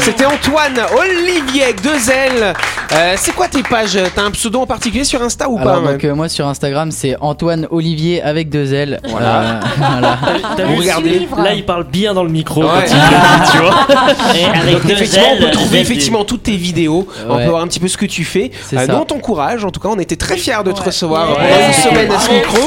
C'était 0.00 0.26
Antoine 0.26 0.80
Olivier 0.98 1.64
avec 1.64 1.82
deux 1.82 2.10
L. 2.10 2.52
Euh, 2.92 3.14
c'est 3.16 3.32
quoi 3.34 3.48
tes 3.48 3.62
pages? 3.62 3.98
T'as 4.14 4.22
un 4.22 4.30
pseudo 4.30 4.60
en 4.60 4.66
particulier 4.66 5.04
sur 5.04 5.20
Insta 5.22 5.48
ou 5.48 5.58
Alors 5.58 5.82
pas 5.82 5.92
donc 5.92 6.04
euh, 6.04 6.14
moi 6.14 6.28
sur 6.28 6.46
Instagram 6.46 6.90
c'est 6.92 7.16
Antoine 7.20 7.66
Olivier 7.70 8.22
avec 8.22 8.48
deux 8.48 8.72
L. 8.72 9.00
Voilà. 9.08 9.40
Euh, 9.40 9.60
voilà. 9.76 10.18
T'as 10.56 10.64
vu, 10.66 10.76
regardez. 10.78 11.28
Là, 11.38 11.52
il 11.54 11.64
parle 11.64 11.84
bien 11.84 12.14
dans 12.14 12.22
le 12.22 12.30
micro. 12.30 12.62
Ouais. 12.62 12.68
quand 12.68 12.84
il 12.86 12.96
parle, 13.18 13.50
tu 13.50 13.58
vois. 13.58 14.34
et 14.36 14.44
avec 14.44 14.74
Donc, 14.74 14.86
deux 14.86 14.92
effectivement, 14.92 15.26
on 15.32 15.36
peut 15.38 15.44
ailes, 15.44 15.50
trouver 15.50 15.80
effectivement 15.80 16.24
toutes 16.24 16.44
tes 16.44 16.56
vidéos. 16.56 17.06
On 17.28 17.36
peut 17.36 17.46
voir 17.48 17.62
un 17.62 17.66
petit 17.68 17.80
peu 17.80 17.88
ce 17.88 17.96
que 17.96 18.06
tu 18.06 18.24
fais. 18.24 18.50
C'est 18.62 18.76
Euh, 18.78 18.86
ça. 18.86 18.92
nous, 18.92 18.98
on 19.00 19.04
t'encourage. 19.04 19.64
En 19.64 19.70
tout 19.70 19.80
cas, 19.80 19.88
on 19.90 19.98
était 19.98 20.16
très 20.16 20.36
fiers 20.36 20.62
de 20.64 20.72
te 20.72 20.82
recevoir 20.82 21.36
Ouais. 21.38 21.66
une 21.68 21.72
semaine 21.72 22.10
à 22.12 22.18
ce 22.20 22.30
micro. 22.32 22.58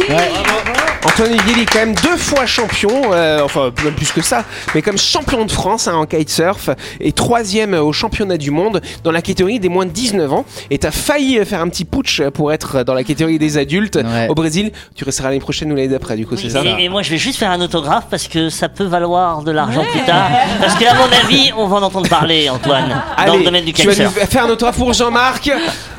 Il 1.48 1.60
est 1.60 1.66
quand 1.66 1.80
même 1.80 1.96
deux 1.96 2.18
fois 2.18 2.46
champion, 2.46 2.90
euh, 3.12 3.42
enfin 3.44 3.72
même 3.84 3.94
plus 3.94 4.12
que 4.12 4.22
ça, 4.22 4.44
mais 4.74 4.82
comme 4.82 4.98
champion 4.98 5.46
de 5.46 5.52
France 5.52 5.88
hein, 5.88 5.96
en 5.96 6.06
kitesurf 6.06 6.70
et 7.02 7.12
troisième 7.12 7.74
au 7.74 7.92
championnat 7.92 8.38
du 8.38 8.52
monde 8.52 8.82
dans 9.04 9.12
la 9.12 9.22
catégorie 9.22 9.60
des 9.60 9.70
moins 9.70 9.86
de 9.86 9.92
19 9.92 10.32
ans. 10.32 10.46
Et 10.70 10.78
t'as 10.78 10.92
failli 10.92 11.44
faire 11.46 11.62
un 11.62 11.68
petit 11.70 11.84
putsch 11.86 12.22
pour 12.34 12.54
être 12.54 12.84
dans 12.84 12.94
la 12.94 13.04
catégorie 13.04 13.38
des 13.40 13.58
adultes 13.58 13.98
Ouais. 13.98 14.28
au 14.30 14.34
Brésil. 14.36 14.72
Tu 14.96 15.04
resteras 15.04 15.28
l'année 15.30 15.40
prochaine 15.42 15.72
ou 15.72 15.76
l'année 15.76 15.88
d'après, 15.90 16.16
du 16.16 16.26
coup, 16.26 16.36
Oui, 16.36 16.42
c'est 16.42 16.50
ça 16.50 16.62
et, 16.64 16.86
et 16.86 16.90
moi 16.90 17.02
je 17.02 17.10
vais 17.10 17.18
juste 17.18 17.38
faire 17.40 17.52
un 17.52 17.60
autographe 17.62 18.06
parce 18.10 18.28
que 18.28 18.50
ça 18.50 18.70
peut 18.70 18.86
valoir 18.86 19.42
de 19.44 19.52
l'argent 19.52 19.84
plus 19.92 20.02
tard. 20.06 20.30
Parce 20.62 20.76
qu'à 20.76 20.94
mon 20.96 21.08
avis, 21.26 21.52
on 21.58 21.68
va 21.68 21.78
en 21.78 21.84
entendre 21.84 22.08
parler, 22.10 22.50
Antoine, 22.50 23.02
dans 23.26 23.36
le 23.36 23.44
domaine 23.44 23.66
du 23.66 23.74
tu 23.74 23.86
vas 23.86 23.92
kitesurf. 23.94 24.16
nous 24.16 24.26
faire 24.28 24.46
un 24.46 24.50
autographe 24.50 24.78
pour 24.78 24.94
Jean-Marc. 24.94 25.52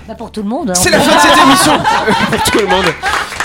Bah, 0.08 0.14
pour 0.16 0.30
tout 0.32 0.42
le 0.42 0.48
monde. 0.48 0.70
hein. 0.70 0.74
C'est 0.74 0.90
la 0.90 0.98
fin 1.00 1.14
de 1.14 1.20
cette 1.20 1.44
émission 1.44 1.72
pour 2.30 2.42
tout 2.42 2.58
le 2.58 2.66
monde. 2.66 2.86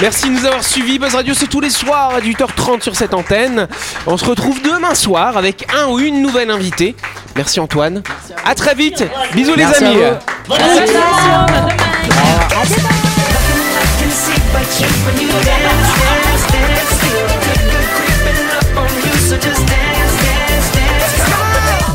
Merci 0.01 0.27
de 0.27 0.34
nous 0.34 0.45
avoir 0.45 0.63
suivis. 0.63 0.99
Buzz 0.99 1.15
Radio, 1.15 1.34
c'est 1.34 1.47
tous 1.47 1.62
les 1.62 1.69
soirs 1.69 2.15
à 2.15 2.19
18h30 2.19 2.81
sur 2.81 2.95
cette 2.95 3.13
antenne. 3.13 3.67
On 4.05 4.17
se 4.17 4.25
retrouve 4.25 4.62
demain 4.62 4.93
soir 4.93 5.38
avec 5.38 5.65
un 5.73 5.88
ou 5.88 5.99
une 5.99 6.21
nouvelle 6.21 6.51
invitée. 6.51 6.95
Merci 7.36 7.60
Antoine. 7.60 8.03
À 8.43 8.55
très 8.55 8.75
vite. 8.75 9.03
Bisous 9.34 9.55
les 9.55 9.65
Merci 9.65 9.86
amis. 9.86 9.97
Bonne 10.47 10.60